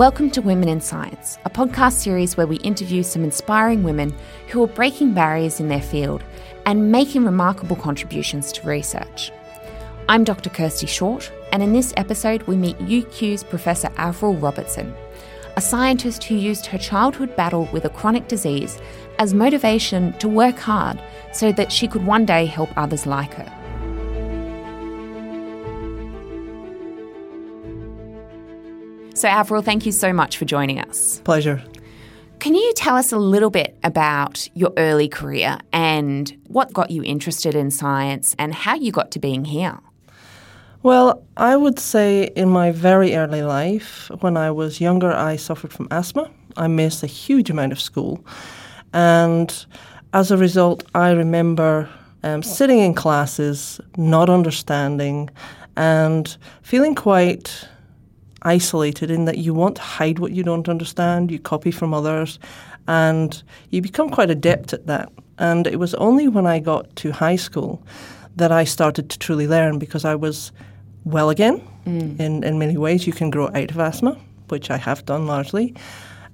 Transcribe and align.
Welcome 0.00 0.30
to 0.30 0.40
Women 0.40 0.70
in 0.70 0.80
Science, 0.80 1.36
a 1.44 1.50
podcast 1.50 1.92
series 1.92 2.34
where 2.34 2.46
we 2.46 2.56
interview 2.60 3.02
some 3.02 3.22
inspiring 3.22 3.82
women 3.82 4.14
who 4.48 4.62
are 4.62 4.66
breaking 4.66 5.12
barriers 5.12 5.60
in 5.60 5.68
their 5.68 5.82
field 5.82 6.24
and 6.64 6.90
making 6.90 7.26
remarkable 7.26 7.76
contributions 7.76 8.50
to 8.52 8.66
research. 8.66 9.30
I'm 10.08 10.24
Dr. 10.24 10.48
Kirsty 10.48 10.86
Short, 10.86 11.30
and 11.52 11.62
in 11.62 11.74
this 11.74 11.92
episode, 11.98 12.44
we 12.44 12.56
meet 12.56 12.78
UQ's 12.78 13.44
Professor 13.44 13.90
Avril 13.98 14.36
Robertson, 14.36 14.94
a 15.56 15.60
scientist 15.60 16.24
who 16.24 16.34
used 16.34 16.64
her 16.64 16.78
childhood 16.78 17.36
battle 17.36 17.68
with 17.70 17.84
a 17.84 17.90
chronic 17.90 18.26
disease 18.26 18.80
as 19.18 19.34
motivation 19.34 20.14
to 20.14 20.30
work 20.30 20.56
hard 20.56 20.98
so 21.34 21.52
that 21.52 21.70
she 21.70 21.86
could 21.86 22.06
one 22.06 22.24
day 22.24 22.46
help 22.46 22.70
others 22.74 23.04
like 23.04 23.34
her. 23.34 23.59
So, 29.20 29.28
Avril, 29.28 29.60
thank 29.60 29.84
you 29.84 29.92
so 29.92 30.14
much 30.14 30.38
for 30.38 30.46
joining 30.46 30.80
us. 30.80 31.20
Pleasure. 31.24 31.62
Can 32.38 32.54
you 32.54 32.72
tell 32.72 32.96
us 32.96 33.12
a 33.12 33.18
little 33.18 33.50
bit 33.50 33.76
about 33.84 34.48
your 34.54 34.72
early 34.78 35.10
career 35.10 35.58
and 35.74 36.34
what 36.46 36.72
got 36.72 36.90
you 36.90 37.04
interested 37.04 37.54
in 37.54 37.70
science 37.70 38.34
and 38.38 38.54
how 38.54 38.76
you 38.76 38.90
got 38.90 39.10
to 39.10 39.18
being 39.18 39.44
here? 39.44 39.78
Well, 40.82 41.22
I 41.36 41.54
would 41.54 41.78
say 41.78 42.30
in 42.34 42.48
my 42.48 42.70
very 42.70 43.14
early 43.14 43.42
life, 43.42 44.10
when 44.20 44.38
I 44.38 44.50
was 44.50 44.80
younger, 44.80 45.12
I 45.12 45.36
suffered 45.36 45.74
from 45.74 45.88
asthma. 45.90 46.30
I 46.56 46.68
missed 46.68 47.02
a 47.02 47.06
huge 47.06 47.50
amount 47.50 47.72
of 47.72 47.80
school. 47.80 48.24
And 48.94 49.54
as 50.14 50.30
a 50.30 50.38
result, 50.38 50.82
I 50.94 51.10
remember 51.10 51.90
um, 52.22 52.42
sitting 52.42 52.78
in 52.78 52.94
classes, 52.94 53.82
not 53.98 54.30
understanding, 54.30 55.28
and 55.76 56.34
feeling 56.62 56.94
quite 56.94 57.68
isolated 58.42 59.10
in 59.10 59.24
that 59.26 59.38
you 59.38 59.54
want 59.54 59.76
to 59.76 59.82
hide 59.82 60.18
what 60.18 60.32
you 60.32 60.42
don't 60.42 60.68
understand, 60.68 61.30
you 61.30 61.38
copy 61.38 61.70
from 61.70 61.94
others, 61.94 62.38
and 62.88 63.42
you 63.70 63.82
become 63.82 64.10
quite 64.10 64.30
adept 64.30 64.72
at 64.72 64.86
that. 64.86 65.10
And 65.38 65.66
it 65.66 65.78
was 65.78 65.94
only 65.94 66.28
when 66.28 66.46
I 66.46 66.58
got 66.58 66.94
to 66.96 67.12
high 67.12 67.36
school 67.36 67.82
that 68.36 68.52
I 68.52 68.64
started 68.64 69.10
to 69.10 69.18
truly 69.18 69.46
learn 69.46 69.78
because 69.78 70.04
I 70.04 70.14
was 70.14 70.52
well 71.04 71.30
again 71.30 71.62
mm. 71.86 72.18
in, 72.20 72.44
in 72.44 72.58
many 72.58 72.76
ways. 72.76 73.06
You 73.06 73.12
can 73.12 73.30
grow 73.30 73.48
out 73.48 73.70
of 73.70 73.78
asthma, 73.78 74.18
which 74.48 74.70
I 74.70 74.76
have 74.76 75.04
done 75.06 75.26
largely. 75.26 75.74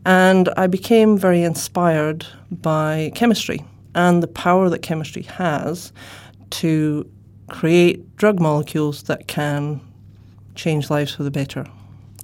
And 0.05 0.49
I 0.57 0.67
became 0.67 1.19
very 1.19 1.43
inspired 1.43 2.27
by 2.51 3.13
chemistry 3.15 3.65
and 3.97 4.23
the 4.23 4.29
power 4.29 4.69
that 4.69 4.83
chemistry 4.83 5.23
has 5.23 5.93
to 6.51 7.11
create 7.49 8.17
drug 8.17 8.39
molecules 8.39 9.05
that 9.05 9.27
can 9.27 9.81
change 10.55 10.91
lives 10.91 11.15
for 11.15 11.23
the 11.23 11.31
better 11.31 11.67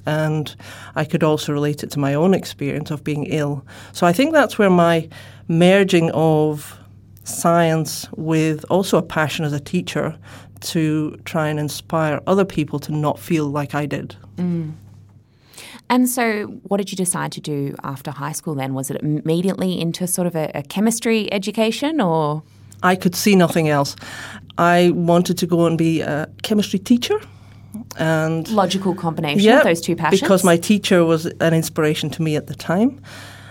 and 0.07 0.55
I 0.95 1.05
could 1.05 1.23
also 1.23 1.53
relate 1.53 1.83
it 1.83 1.91
to 1.93 1.99
my 1.99 2.15
own 2.15 2.35
experience 2.35 2.91
of 2.91 3.05
being 3.05 3.27
ill. 3.27 3.65
So 3.93 4.07
I 4.07 4.13
think 4.13 4.33
that's 4.33 4.59
where 4.59 4.71
my 4.71 5.09
merging 5.49 6.11
of 6.13 6.79
science 7.25 8.09
with 8.17 8.65
also 8.69 8.99
a 8.99 9.03
passion 9.03 9.45
as 9.45 9.53
a 9.53 9.61
teacher 9.61 10.19
to 10.61 11.17
try 11.25 11.49
and 11.49 11.59
inspire 11.59 12.21
other 12.27 12.45
people 12.45 12.79
to 12.81 12.93
not 12.93 13.19
feel 13.19 13.47
like 13.47 13.75
I 13.75 13.87
did. 13.87 14.17
Mm. 14.37 14.73
And 15.91 16.09
so, 16.09 16.47
what 16.63 16.79
did 16.79 16.91
you 16.91 16.97
decide 16.97 17.33
to 17.33 17.41
do 17.41 17.75
after 17.83 18.11
high 18.11 18.33
school 18.33 18.55
then? 18.55 18.73
Was 18.73 18.91
it 18.91 19.03
immediately 19.03 19.79
into 19.79 20.07
sort 20.07 20.27
of 20.27 20.35
a, 20.35 20.51
a 20.55 20.63
chemistry 20.63 21.31
education 21.33 22.01
or? 22.01 22.43
I 22.83 22.97
could 22.97 23.15
see 23.15 23.37
nothing 23.37 23.69
else. 23.69 23.95
I 24.59 24.91
wanted 24.91 25.39
to 25.39 25.47
go 25.47 25.67
and 25.67 25.77
be 25.77 26.01
a 26.01 26.29
chemistry 26.43 26.79
teacher 26.79 27.21
and 27.97 28.49
logical 28.49 28.95
combination 28.95 29.41
yeah, 29.41 29.59
of 29.59 29.65
those 29.65 29.81
two 29.81 29.97
passions. 29.97 30.21
Because 30.21 30.45
my 30.45 30.57
teacher 30.57 31.05
was 31.05 31.27
an 31.27 31.55
inspiration 31.55 32.11
to 32.11 32.23
me 32.23 32.37
at 32.37 32.47
the 32.47 32.55
time. 32.55 33.01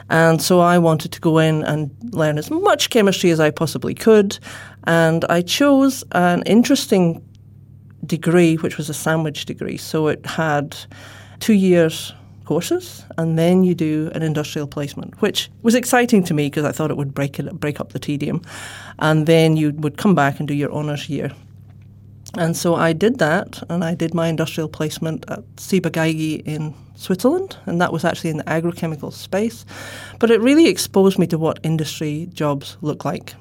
And 0.10 0.42
so 0.42 0.60
I 0.60 0.78
wanted 0.78 1.14
to 1.14 1.22
go 1.22 1.38
in 1.38 1.64
and 1.64 1.90
learn 2.12 2.38
as 2.38 2.52
much 2.52 2.90
chemistry 2.90 3.32
as 3.32 3.40
I 3.40 3.50
possibly 3.50 3.94
could. 3.94 4.38
And 4.84 5.24
I 5.30 5.42
chose 5.42 6.04
an 6.12 6.44
interesting 6.44 7.24
degree, 8.06 8.56
which 8.56 8.78
was 8.78 8.90
a 8.90 8.94
sandwich 8.94 9.46
degree. 9.46 9.78
So 9.78 10.08
it 10.08 10.26
had 10.26 10.76
two 11.40 11.54
years 11.54 12.14
courses, 12.46 13.06
and 13.18 13.38
then 13.40 13.64
you 13.64 13.74
do 13.74 14.12
an 14.14 14.22
industrial 14.22 14.68
placement, 14.68 15.22
which 15.22 15.50
was 15.62 15.74
exciting 15.74 16.22
to 16.24 16.34
me 16.34 16.48
because 16.48 16.66
I 16.66 16.74
thought 16.74 16.92
it 16.92 16.98
would 16.98 17.14
break 17.14 17.40
it 17.40 17.54
break 17.60 17.80
up 17.80 17.94
the 17.94 18.00
tedium, 18.00 18.42
and 19.00 19.26
then 19.26 19.56
you 19.56 19.72
would 19.72 19.96
come 19.98 20.16
back 20.16 20.40
and 20.40 20.48
do 20.48 20.54
your 20.54 20.72
honours 20.74 21.08
year. 21.08 21.32
And 22.38 22.56
so 22.56 22.76
I 22.76 22.94
did 22.94 23.20
that, 23.20 23.62
and 23.70 23.84
I 23.84 23.94
did 23.94 24.14
my 24.14 24.28
industrial 24.28 24.70
placement 24.70 25.26
at 25.30 25.44
Ciba 25.58 25.92
in 26.08 26.74
Switzerland, 26.96 27.58
and 27.66 27.82
that 27.82 27.92
was 27.92 28.06
actually 28.06 28.30
in 28.30 28.38
the 28.38 28.44
agrochemical 28.46 29.12
space. 29.12 29.66
But 30.18 30.32
it 30.32 30.40
really 30.40 30.68
exposed 30.68 31.20
me 31.20 31.28
to 31.28 31.38
what 31.38 31.60
industry 31.64 32.30
jobs 32.34 32.78
look 32.82 33.04
like. 33.04 33.34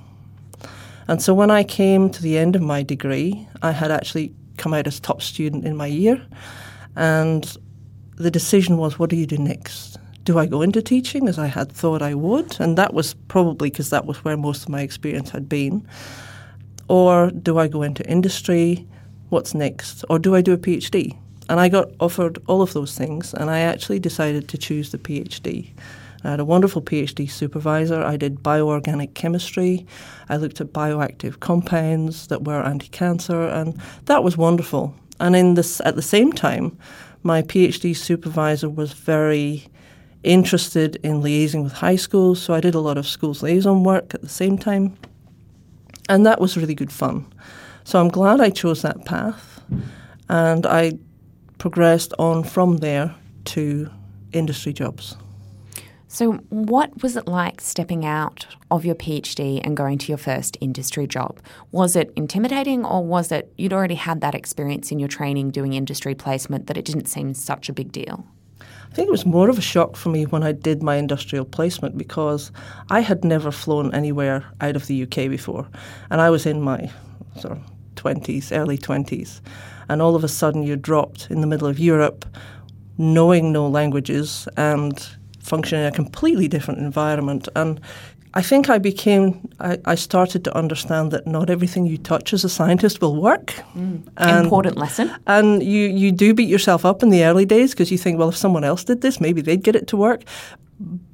And 1.07 1.23
so 1.23 1.35
when 1.35 1.51
I 1.51 1.63
came 1.63 2.11
to 2.11 2.23
the 2.23 2.37
end 2.37 2.57
of 2.57 2.63
my 2.63 2.83
degree, 2.83 3.47
I 3.63 3.71
had 3.71 3.93
actually 3.93 4.33
come 4.57 4.75
out 4.75 4.87
as 4.87 4.99
top 4.99 5.23
student 5.23 5.65
in 5.65 5.77
my 5.77 5.87
year, 5.87 6.21
and 6.97 7.57
the 8.17 8.31
decision 8.31 8.77
was, 8.77 8.99
what 8.99 9.09
do 9.09 9.17
you 9.17 9.27
do 9.27 9.39
next? 9.39 9.99
Do 10.25 10.39
I 10.39 10.47
go 10.47 10.63
into 10.63 10.83
teaching 10.83 11.29
as 11.29 11.39
I 11.39 11.47
had 11.47 11.73
thought 11.73 12.03
I 12.03 12.15
would? 12.15 12.61
And 12.61 12.77
that 12.77 12.93
was 12.93 13.15
probably 13.29 13.71
because 13.71 13.91
that 13.91 14.05
was 14.05 14.25
where 14.25 14.37
most 14.37 14.65
of 14.65 14.69
my 14.69 14.83
experience 14.83 15.31
had 15.31 15.49
been. 15.49 15.87
Or 16.91 17.31
do 17.31 17.57
I 17.57 17.69
go 17.69 17.83
into 17.83 18.05
industry? 18.11 18.85
What's 19.29 19.55
next? 19.55 20.05
Or 20.11 20.19
do 20.19 20.35
I 20.35 20.41
do 20.41 20.53
a 20.53 20.59
PhD? 20.59 21.17
And 21.49 21.61
I 21.61 21.69
got 21.69 21.93
offered 22.01 22.43
all 22.49 22.63
of 22.63 22.73
those 22.73 22.99
things, 22.99 23.33
and 23.33 23.49
I 23.49 23.61
actually 23.61 24.01
decided 24.01 24.49
to 24.49 24.59
choose 24.59 24.91
the 24.91 24.99
PhD. 24.99 25.71
I 26.25 26.31
had 26.31 26.41
a 26.41 26.45
wonderful 26.45 26.83
PhD 26.83 27.31
supervisor. 27.31 28.03
I 28.03 28.17
did 28.17 28.43
bioorganic 28.43 29.15
chemistry. 29.15 29.87
I 30.29 30.37
looked 30.37 30.61
at 30.61 30.73
bioactive 30.73 31.39
compounds 31.39 32.27
that 32.27 32.43
were 32.43 32.61
anti 32.61 32.89
cancer, 32.89 33.41
and 33.45 33.81
that 34.07 34.25
was 34.25 34.37
wonderful. 34.37 34.93
And 35.21 35.37
in 35.37 35.55
this, 35.55 35.81
at 35.85 35.95
the 35.95 36.03
same 36.03 36.33
time, 36.33 36.77
my 37.23 37.41
PhD 37.41 37.97
supervisor 37.97 38.69
was 38.69 38.95
very 38.95 39.69
interested 40.25 40.97
in 41.05 41.23
liaising 41.23 41.63
with 41.63 41.75
high 41.75 41.95
schools, 41.95 42.43
so 42.43 42.53
I 42.53 42.61
did 42.61 42.75
a 42.75 42.81
lot 42.81 42.99
of 42.99 43.07
schools 43.07 43.45
liaison 43.45 43.85
work 43.85 44.13
at 44.13 44.23
the 44.23 44.29
same 44.29 44.59
time. 44.59 44.97
And 46.11 46.27
that 46.27 46.41
was 46.41 46.57
really 46.57 46.75
good 46.75 46.91
fun. 46.93 47.25
So 47.85 48.01
I'm 48.01 48.09
glad 48.09 48.41
I 48.41 48.51
chose 48.51 48.83
that 48.83 49.05
path. 49.05 49.63
And 50.29 50.67
I 50.67 50.99
progressed 51.59 52.13
on 52.19 52.43
from 52.43 52.79
there 52.79 53.15
to 53.45 53.89
industry 54.33 54.73
jobs. 54.73 55.17
So, 56.09 56.33
what 56.49 57.01
was 57.05 57.17
it 57.17 57.29
like 57.29 57.61
stepping 57.61 58.05
out 58.05 58.49
of 58.73 58.85
your 58.85 58.97
PhD 58.97 59.61
and 59.63 59.77
going 59.77 59.99
to 59.99 60.09
your 60.09 60.19
first 60.19 60.57
industry 60.61 61.07
job? 61.07 61.39
Was 61.71 61.95
it 61.95 62.13
intimidating, 62.17 62.85
or 62.85 63.05
was 63.05 63.31
it 63.31 63.53
you'd 63.57 63.73
already 63.73 63.95
had 63.95 64.21
that 64.21 64.35
experience 64.35 64.91
in 64.91 64.99
your 64.99 65.09
training 65.09 65.53
doing 65.53 65.75
industry 65.75 66.17
placement 66.17 66.67
that 66.67 66.77
it 66.77 66.85
didn't 66.85 67.07
seem 67.07 67.35
such 67.35 67.69
a 67.69 67.73
big 67.73 67.93
deal? 67.93 68.27
I 68.91 68.95
think 68.95 69.07
it 69.07 69.13
was 69.13 69.25
more 69.25 69.49
of 69.49 69.57
a 69.57 69.63
shock 69.63 69.95
for 69.95 70.09
me 70.09 70.27
when 70.27 70.43
I 70.43 70.51
did 70.51 70.83
my 70.83 70.97
industrial 70.97 71.45
placement 71.45 71.97
because 71.97 72.51
I 72.91 73.01
had 73.01 73.25
never 73.25 73.53
flown 73.53 73.95
anywhere 73.95 74.45
out 74.61 74.75
of 74.75 74.89
the 74.89 75.05
UK 75.05 75.31
before. 75.31 75.69
And 76.11 76.21
I 76.21 76.29
was 76.29 76.45
in 76.45 76.61
my 76.61 76.91
sort 77.39 77.57
of 77.57 77.63
20s, 77.95 78.51
early 78.57 78.77
20s. 78.77 79.41
And 79.89 80.03
all 80.03 80.17
of 80.17 80.25
a 80.25 80.29
sudden 80.29 80.65
you're 80.65 80.77
dropped 80.77 81.31
in 81.31 81.41
the 81.41 81.47
middle 81.47 81.69
of 81.69 81.79
Europe, 81.79 82.25
knowing 82.99 83.53
no 83.53 83.69
languages 83.69 84.49
and 84.57 85.09
functioning 85.39 85.85
in 85.85 85.93
a 85.93 85.95
completely 85.95 86.49
different 86.49 86.81
environment. 86.81 87.49
And 87.55 87.81
I 88.35 88.43
think 88.43 88.71
I 88.71 88.79
became, 88.79 89.49
I, 89.59 89.79
I, 89.85 89.97
started 89.97 90.45
to 90.45 90.57
understand 90.57 91.11
that 91.11 91.27
not 91.27 91.51
everything 91.51 91.87
you 91.87 91.99
touch 91.99 92.33
as 92.33 92.45
a 92.45 92.49
scientist 92.49 93.01
will 93.01 93.21
work. 93.21 93.47
Mm. 93.75 94.07
And, 94.19 94.45
Important 94.45 94.77
lesson. 94.77 95.11
And 95.27 95.63
you, 95.65 95.89
you 95.89 96.13
do 96.13 96.33
beat 96.33 96.49
yourself 96.49 96.85
up 96.85 97.03
in 97.03 97.11
the 97.11 97.25
early 97.25 97.45
days 97.45 97.73
because 97.73 97.91
you 97.91 97.99
think, 97.99 98.19
well, 98.19 98.29
if 98.29 98.37
someone 98.37 98.63
else 98.63 98.85
did 98.85 99.01
this, 99.01 99.21
maybe 99.21 99.41
they'd 99.41 99.65
get 99.65 99.75
it 99.75 99.89
to 99.89 99.97
work. 99.97 100.23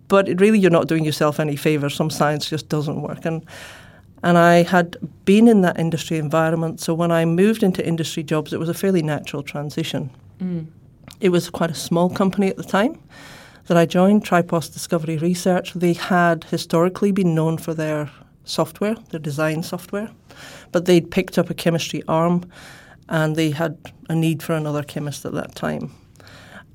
But 0.08 0.28
it, 0.28 0.40
really, 0.40 0.58
you're 0.58 0.70
not 0.70 0.88
doing 0.88 1.06
yourself 1.06 1.40
any 1.40 1.56
favor. 1.56 1.88
Some 1.88 2.10
science 2.10 2.50
just 2.50 2.68
doesn't 2.68 3.00
work. 3.00 3.24
And, 3.24 3.46
and 4.22 4.36
I 4.36 4.62
had 4.62 4.98
been 5.24 5.48
in 5.48 5.62
that 5.62 5.78
industry 5.78 6.18
environment. 6.18 6.80
So 6.80 6.92
when 6.92 7.10
I 7.10 7.24
moved 7.24 7.62
into 7.62 7.86
industry 7.86 8.24
jobs, 8.24 8.52
it 8.52 8.60
was 8.60 8.68
a 8.68 8.74
fairly 8.74 9.02
natural 9.02 9.42
transition. 9.42 10.10
Mm. 10.38 10.66
It 11.20 11.30
was 11.30 11.48
quite 11.48 11.70
a 11.70 11.74
small 11.74 12.10
company 12.10 12.48
at 12.48 12.58
the 12.58 12.62
time 12.62 13.00
that 13.66 13.76
I 13.76 13.86
joined, 13.86 14.24
Tripos 14.24 14.72
Discovery 14.72 15.16
Research, 15.18 15.72
they 15.74 15.92
had 15.92 16.44
historically 16.44 17.12
been 17.12 17.34
known 17.34 17.58
for 17.58 17.74
their 17.74 18.10
software, 18.44 18.94
their 19.10 19.20
design 19.20 19.62
software, 19.62 20.10
but 20.72 20.86
they'd 20.86 21.10
picked 21.10 21.38
up 21.38 21.50
a 21.50 21.54
chemistry 21.54 22.02
arm 22.06 22.48
and 23.08 23.36
they 23.36 23.50
had 23.50 23.76
a 24.08 24.14
need 24.14 24.42
for 24.42 24.54
another 24.54 24.82
chemist 24.82 25.24
at 25.24 25.32
that 25.32 25.54
time. 25.54 25.92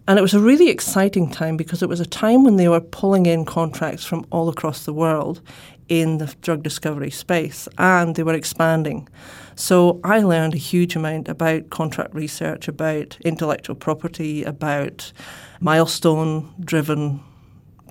And 0.08 0.20
it 0.20 0.22
was 0.22 0.34
a 0.34 0.40
really 0.40 0.70
exciting 0.70 1.30
time 1.30 1.56
because 1.56 1.82
it 1.82 1.90
was 1.90 2.00
a 2.00 2.06
time 2.06 2.44
when 2.44 2.58
they 2.58 2.68
were 2.68 2.82
pulling 2.82 3.26
in 3.26 3.46
contracts 3.46 4.04
from 4.04 4.26
all 4.32 4.50
across 4.50 4.86
the 4.86 4.94
world 4.94 5.42
in 5.92 6.20
the 6.20 6.34
drug 6.42 6.64
discovery 6.64 7.12
space 7.12 7.68
and 7.78 8.16
they 8.16 8.24
were 8.24 8.34
expanding. 8.34 9.10
So 9.56 10.00
I 10.06 10.20
learned 10.20 10.54
a 10.54 10.58
huge 10.58 10.96
amount 10.96 11.28
about 11.28 11.70
contract 11.70 12.16
research, 12.16 12.70
about 12.70 13.18
intellectual 13.26 13.76
property, 13.76 14.46
about 14.46 15.12
milestone 15.60 16.50
driven 16.62 17.22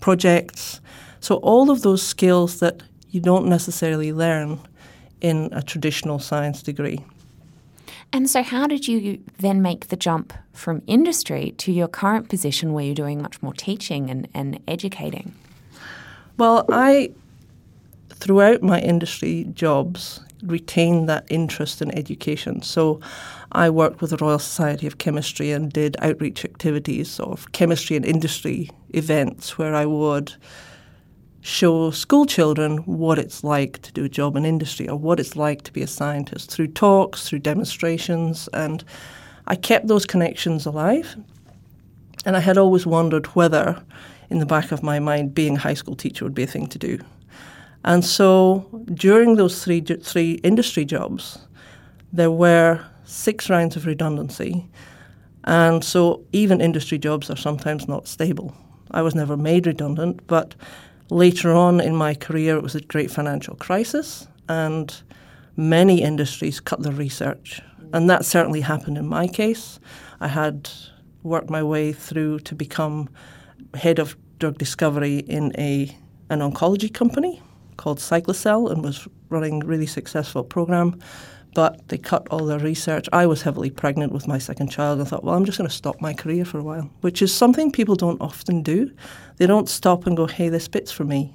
projects. 0.00 0.80
So 1.20 1.36
all 1.36 1.70
of 1.70 1.82
those 1.82 2.02
skills 2.02 2.60
that 2.60 2.82
you 3.10 3.20
don't 3.20 3.46
necessarily 3.46 4.14
learn 4.14 4.58
in 5.20 5.50
a 5.52 5.60
traditional 5.62 6.18
science 6.18 6.62
degree. 6.62 7.04
And 8.14 8.30
so, 8.30 8.42
how 8.42 8.66
did 8.66 8.88
you 8.88 9.22
then 9.38 9.60
make 9.60 9.88
the 9.88 9.96
jump 9.96 10.32
from 10.52 10.82
industry 10.86 11.54
to 11.58 11.70
your 11.70 11.86
current 11.86 12.28
position 12.30 12.72
where 12.72 12.84
you're 12.84 12.94
doing 12.94 13.20
much 13.20 13.40
more 13.42 13.52
teaching 13.52 14.10
and, 14.10 14.26
and 14.34 14.58
educating? 14.66 15.34
Well, 16.36 16.64
I, 16.70 17.12
throughout 18.20 18.62
my 18.62 18.80
industry 18.80 19.46
jobs, 19.54 20.20
retained 20.42 21.08
that 21.08 21.26
interest 21.28 21.82
in 21.82 21.96
education. 21.96 22.62
So, 22.62 23.00
I 23.52 23.68
worked 23.68 24.00
with 24.00 24.10
the 24.10 24.16
Royal 24.16 24.38
Society 24.38 24.86
of 24.86 24.98
Chemistry 24.98 25.50
and 25.50 25.72
did 25.72 25.96
outreach 26.00 26.44
activities 26.44 27.18
of 27.18 27.50
chemistry 27.50 27.96
and 27.96 28.04
industry 28.04 28.70
events 28.90 29.58
where 29.58 29.74
I 29.74 29.86
would 29.86 30.32
show 31.40 31.90
school 31.90 32.26
children 32.26 32.78
what 32.78 33.18
it's 33.18 33.42
like 33.42 33.80
to 33.82 33.92
do 33.92 34.04
a 34.04 34.08
job 34.08 34.36
in 34.36 34.44
industry 34.44 34.88
or 34.88 34.96
what 34.96 35.18
it's 35.18 35.36
like 35.36 35.62
to 35.62 35.72
be 35.72 35.82
a 35.82 35.86
scientist 35.86 36.50
through 36.50 36.68
talks, 36.68 37.28
through 37.28 37.38
demonstrations, 37.40 38.48
and 38.52 38.84
I 39.46 39.56
kept 39.56 39.88
those 39.88 40.06
connections 40.06 40.66
alive. 40.66 41.16
And 42.24 42.36
I 42.36 42.40
had 42.40 42.58
always 42.58 42.86
wondered 42.86 43.26
whether, 43.28 43.82
in 44.28 44.38
the 44.38 44.46
back 44.46 44.70
of 44.70 44.82
my 44.82 44.98
mind, 44.98 45.34
being 45.34 45.56
a 45.56 45.60
high 45.60 45.74
school 45.74 45.96
teacher 45.96 46.24
would 46.24 46.34
be 46.34 46.42
a 46.42 46.46
thing 46.46 46.66
to 46.68 46.78
do. 46.78 46.98
And 47.84 48.04
so 48.04 48.66
during 48.92 49.36
those 49.36 49.64
three, 49.64 49.80
three 49.80 50.32
industry 50.42 50.84
jobs, 50.84 51.38
there 52.12 52.30
were 52.30 52.84
six 53.04 53.48
rounds 53.48 53.76
of 53.76 53.86
redundancy. 53.86 54.68
And 55.44 55.82
so 55.82 56.24
even 56.32 56.60
industry 56.60 56.98
jobs 56.98 57.30
are 57.30 57.36
sometimes 57.36 57.88
not 57.88 58.06
stable. 58.06 58.54
I 58.90 59.02
was 59.02 59.14
never 59.14 59.36
made 59.36 59.66
redundant, 59.66 60.26
but 60.26 60.54
Later 61.10 61.52
on 61.52 61.80
in 61.80 61.96
my 61.96 62.14
career, 62.14 62.56
it 62.56 62.62
was 62.62 62.76
a 62.76 62.80
great 62.80 63.10
financial 63.10 63.56
crisis, 63.56 64.28
and 64.48 64.94
many 65.56 66.02
industries 66.02 66.60
cut 66.60 66.82
their 66.82 66.92
research. 66.92 67.60
And 67.92 68.08
that 68.08 68.24
certainly 68.24 68.60
happened 68.60 68.96
in 68.96 69.08
my 69.08 69.26
case. 69.26 69.80
I 70.20 70.28
had 70.28 70.70
worked 71.24 71.50
my 71.50 71.64
way 71.64 71.92
through 71.92 72.38
to 72.40 72.54
become 72.54 73.08
head 73.74 73.98
of 73.98 74.16
drug 74.38 74.56
discovery 74.56 75.18
in 75.18 75.52
a 75.58 75.96
an 76.30 76.38
oncology 76.38 76.92
company 76.94 77.42
called 77.80 77.98
Cyclacel 77.98 78.70
and 78.70 78.84
was 78.84 79.08
running 79.30 79.62
a 79.62 79.66
really 79.66 79.86
successful 79.86 80.44
program 80.44 81.00
but 81.54 81.88
they 81.88 81.98
cut 81.98 82.28
all 82.30 82.44
their 82.46 82.58
research. 82.60 83.08
I 83.12 83.26
was 83.26 83.42
heavily 83.42 83.70
pregnant 83.70 84.12
with 84.12 84.28
my 84.28 84.38
second 84.38 84.68
child. 84.68 85.00
I 85.00 85.04
thought, 85.04 85.24
well, 85.24 85.34
I'm 85.34 85.44
just 85.44 85.58
going 85.58 85.68
to 85.68 85.74
stop 85.74 86.00
my 86.00 86.14
career 86.14 86.44
for 86.44 86.58
a 86.58 86.62
while, 86.62 86.88
which 87.00 87.22
is 87.22 87.34
something 87.34 87.72
people 87.72 87.96
don't 87.96 88.20
often 88.20 88.62
do. 88.62 88.90
They 89.38 89.46
don't 89.46 89.68
stop 89.68 90.06
and 90.06 90.16
go, 90.16 90.26
hey, 90.26 90.48
this 90.48 90.68
bit's 90.68 90.92
for 90.92 91.04
me. 91.04 91.34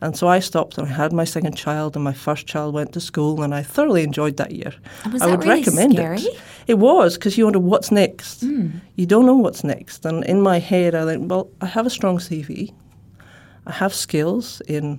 And 0.00 0.16
so 0.16 0.26
I 0.26 0.40
stopped 0.40 0.78
and 0.78 0.88
I 0.88 0.90
had 0.90 1.12
my 1.12 1.24
second 1.24 1.54
child, 1.54 1.94
and 1.94 2.02
my 2.02 2.12
first 2.12 2.46
child 2.46 2.74
went 2.74 2.92
to 2.94 3.00
school, 3.00 3.42
and 3.42 3.54
I 3.54 3.62
thoroughly 3.62 4.02
enjoyed 4.02 4.36
that 4.38 4.50
year. 4.50 4.72
Was 5.12 5.22
I 5.22 5.26
that 5.26 5.30
would 5.38 5.46
really 5.46 5.60
recommend 5.60 5.92
scary? 5.92 6.18
it. 6.18 6.40
It 6.66 6.78
was 6.78 7.14
because 7.14 7.38
you 7.38 7.44
wonder 7.44 7.60
what's 7.60 7.92
next. 7.92 8.42
Mm. 8.42 8.80
You 8.96 9.06
don't 9.06 9.26
know 9.26 9.36
what's 9.36 9.62
next. 9.62 10.04
And 10.04 10.24
in 10.24 10.40
my 10.40 10.58
head, 10.58 10.94
I 10.94 11.04
think, 11.04 11.30
well, 11.30 11.50
I 11.60 11.66
have 11.66 11.86
a 11.86 11.90
strong 11.90 12.18
CV. 12.18 12.74
I 13.66 13.72
have 13.72 13.94
skills 13.94 14.60
in 14.66 14.98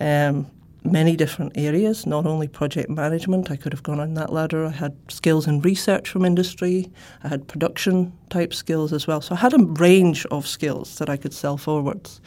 um, 0.00 0.46
many 0.84 1.16
different 1.16 1.52
areas, 1.56 2.06
not 2.06 2.26
only 2.26 2.48
project 2.48 2.88
management. 2.88 3.50
I 3.50 3.56
could 3.56 3.72
have 3.72 3.82
gone 3.82 4.00
on 4.00 4.14
that 4.14 4.32
ladder. 4.32 4.66
I 4.66 4.70
had 4.70 4.96
skills 5.08 5.46
in 5.46 5.60
research 5.60 6.08
from 6.08 6.24
industry. 6.24 6.90
I 7.24 7.28
had 7.28 7.48
production 7.48 8.12
type 8.30 8.54
skills 8.54 8.92
as 8.92 9.06
well. 9.06 9.20
So 9.20 9.34
I 9.34 9.38
had 9.38 9.54
a 9.54 9.64
range 9.64 10.26
of 10.26 10.46
skills 10.46 10.98
that 10.98 11.08
I 11.08 11.16
could 11.16 11.34
sell 11.34 11.56
forwards. 11.56 12.20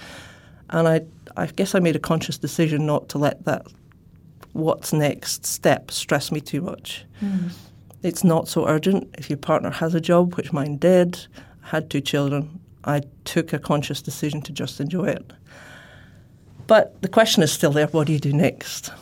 And 0.70 0.88
I, 0.88 1.02
I 1.36 1.48
guess 1.48 1.76
I 1.76 1.80
made 1.80 1.96
a 1.96 2.00
conscious 2.00 2.38
decision 2.38 2.86
not 2.86 3.10
to 3.10 3.18
let 3.18 3.46
that 3.46 3.66
what's 4.54 4.92
next 4.92 5.46
step 5.46 5.92
stress 5.92 6.32
me 6.32 6.42
too 6.42 6.62
much. 6.62 7.06
Mm. 7.22 7.52
It's 8.04 8.24
not 8.24 8.48
so 8.48 8.68
urgent. 8.68 9.14
If 9.18 9.30
your 9.30 9.38
partner 9.38 9.70
has 9.70 9.96
a 9.96 10.02
job, 10.02 10.36
which 10.36 10.52
mine 10.52 10.78
did, 10.78 11.28
I 11.64 11.70
had 11.70 11.90
two 11.90 12.02
children, 12.02 12.60
I 12.84 13.04
took 13.26 13.54
a 13.54 13.60
conscious 13.60 14.02
decision 14.02 14.42
to 14.42 14.52
just 14.52 14.82
enjoy 14.82 15.06
it. 15.06 15.32
But 16.72 17.02
the 17.02 17.10
question 17.10 17.44
is 17.44 17.52
still 17.52 17.74
there 17.74 17.88
what 17.88 18.08
do 18.08 18.14
you 18.14 18.20
do 18.20 18.32
next? 18.32 18.94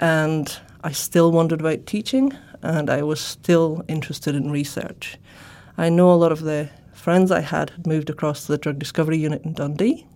And 0.00 0.52
I 0.82 0.90
still 0.90 1.30
wondered 1.30 1.60
about 1.60 1.86
teaching, 1.86 2.32
and 2.60 2.90
I 2.90 3.04
was 3.04 3.20
still 3.20 3.84
interested 3.86 4.34
in 4.34 4.50
research. 4.50 5.16
I 5.76 5.90
know 5.90 6.12
a 6.12 6.18
lot 6.18 6.32
of 6.32 6.40
the 6.40 6.68
friends 6.94 7.30
I 7.30 7.38
had 7.38 7.70
had 7.70 7.86
moved 7.86 8.10
across 8.10 8.46
to 8.46 8.50
the 8.50 8.58
drug 8.58 8.80
discovery 8.80 9.16
unit 9.16 9.44
in 9.44 9.52
Dundee. 9.52 10.08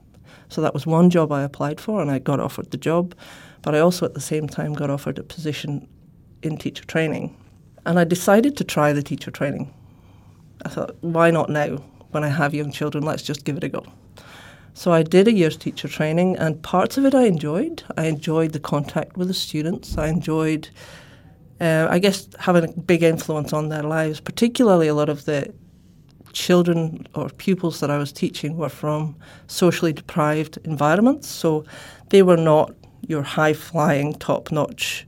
So 0.48 0.60
that 0.60 0.74
was 0.74 0.84
one 0.84 1.08
job 1.08 1.30
I 1.30 1.44
applied 1.44 1.80
for, 1.80 2.02
and 2.02 2.10
I 2.10 2.18
got 2.18 2.40
offered 2.40 2.72
the 2.72 2.78
job. 2.78 3.14
But 3.62 3.76
I 3.76 3.78
also 3.78 4.04
at 4.04 4.14
the 4.14 4.20
same 4.20 4.48
time 4.48 4.72
got 4.72 4.90
offered 4.90 5.20
a 5.20 5.22
position 5.22 5.86
in 6.42 6.56
teacher 6.56 6.84
training. 6.84 7.36
And 7.86 7.96
I 7.96 8.02
decided 8.02 8.56
to 8.56 8.64
try 8.64 8.92
the 8.92 9.04
teacher 9.04 9.30
training. 9.30 9.72
I 10.64 10.68
thought, 10.68 10.96
why 11.00 11.30
not 11.30 11.48
now? 11.48 11.76
When 12.10 12.24
I 12.24 12.28
have 12.28 12.54
young 12.54 12.72
children, 12.72 13.04
let's 13.04 13.22
just 13.22 13.44
give 13.44 13.56
it 13.56 13.62
a 13.62 13.68
go. 13.68 13.84
So 14.74 14.92
I 14.92 15.02
did 15.02 15.28
a 15.28 15.32
year's 15.32 15.56
teacher 15.56 15.88
training, 15.88 16.36
and 16.36 16.62
parts 16.62 16.96
of 16.96 17.04
it 17.04 17.14
I 17.14 17.24
enjoyed. 17.24 17.82
I 17.96 18.06
enjoyed 18.06 18.52
the 18.52 18.60
contact 18.60 19.16
with 19.16 19.28
the 19.28 19.34
students. 19.34 19.98
I 19.98 20.08
enjoyed, 20.08 20.68
uh, 21.60 21.88
I 21.90 21.98
guess, 21.98 22.28
having 22.38 22.64
a 22.64 22.72
big 22.80 23.02
influence 23.02 23.52
on 23.52 23.68
their 23.68 23.82
lives. 23.82 24.20
Particularly, 24.20 24.88
a 24.88 24.94
lot 24.94 25.08
of 25.08 25.24
the 25.26 25.52
children 26.32 27.06
or 27.14 27.28
pupils 27.28 27.80
that 27.80 27.90
I 27.90 27.98
was 27.98 28.12
teaching 28.12 28.56
were 28.56 28.70
from 28.70 29.14
socially 29.46 29.92
deprived 29.92 30.58
environments. 30.64 31.28
So 31.28 31.64
they 32.08 32.22
were 32.22 32.38
not 32.38 32.74
your 33.06 33.22
high 33.22 33.52
flying, 33.52 34.14
top 34.14 34.50
notch 34.50 35.06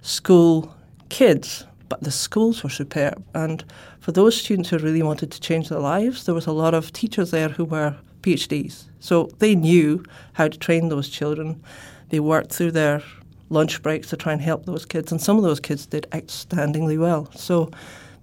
school 0.00 0.74
kids, 1.10 1.66
but 1.88 2.02
the 2.02 2.10
schools 2.10 2.62
were 2.62 2.70
superb. 2.70 3.22
And 3.34 3.64
for 4.00 4.12
those 4.12 4.36
students 4.36 4.70
who 4.70 4.78
really 4.78 5.02
wanted 5.02 5.30
to 5.32 5.40
change 5.40 5.68
their 5.68 5.78
lives, 5.78 6.24
there 6.24 6.34
was 6.34 6.46
a 6.46 6.52
lot 6.52 6.72
of 6.72 6.92
teachers 6.92 7.30
there 7.30 7.50
who 7.50 7.64
were 7.64 7.94
PhDs. 8.22 8.84
So 9.00 9.28
they 9.38 9.54
knew 9.54 10.04
how 10.32 10.48
to 10.48 10.58
train 10.58 10.88
those 10.88 11.08
children. 11.08 11.62
They 12.08 12.20
worked 12.20 12.52
through 12.52 12.72
their 12.72 13.02
lunch 13.50 13.82
breaks 13.82 14.08
to 14.10 14.16
try 14.16 14.32
and 14.32 14.40
help 14.40 14.64
those 14.64 14.86
kids, 14.86 15.12
and 15.12 15.20
some 15.20 15.36
of 15.36 15.42
those 15.42 15.60
kids 15.60 15.84
did 15.84 16.06
outstandingly 16.12 16.98
well. 16.98 17.30
So 17.34 17.70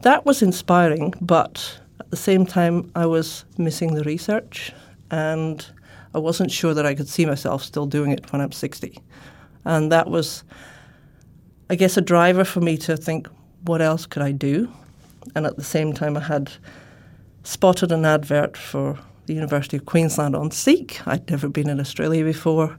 that 0.01 0.25
was 0.25 0.41
inspiring, 0.41 1.13
but 1.21 1.79
at 1.99 2.09
the 2.09 2.17
same 2.17 2.45
time, 2.45 2.89
I 2.95 3.05
was 3.05 3.45
missing 3.57 3.93
the 3.93 4.03
research, 4.03 4.71
and 5.11 5.65
I 6.15 6.17
wasn't 6.17 6.51
sure 6.51 6.73
that 6.73 6.85
I 6.85 6.95
could 6.95 7.07
see 7.07 7.25
myself 7.25 7.61
still 7.61 7.85
doing 7.85 8.11
it 8.11 8.31
when 8.31 8.41
I'm 8.41 8.51
60. 8.51 8.97
And 9.65 9.91
that 9.91 10.09
was, 10.09 10.43
I 11.69 11.75
guess, 11.75 11.97
a 11.97 12.01
driver 12.01 12.43
for 12.43 12.61
me 12.61 12.77
to 12.77 12.97
think, 12.97 13.27
what 13.65 13.81
else 13.81 14.07
could 14.07 14.23
I 14.23 14.31
do? 14.31 14.71
And 15.35 15.45
at 15.45 15.57
the 15.57 15.63
same 15.63 15.93
time, 15.93 16.17
I 16.17 16.21
had 16.21 16.51
spotted 17.43 17.91
an 17.91 18.05
advert 18.05 18.57
for 18.57 18.97
the 19.29 19.35
University 19.35 19.77
of 19.77 19.85
Queensland 19.85 20.35
on 20.35 20.49
Seek. 20.49 21.05
I'd 21.07 21.29
never 21.29 21.47
been 21.47 21.69
in 21.69 21.79
Australia 21.79 22.25
before. 22.25 22.77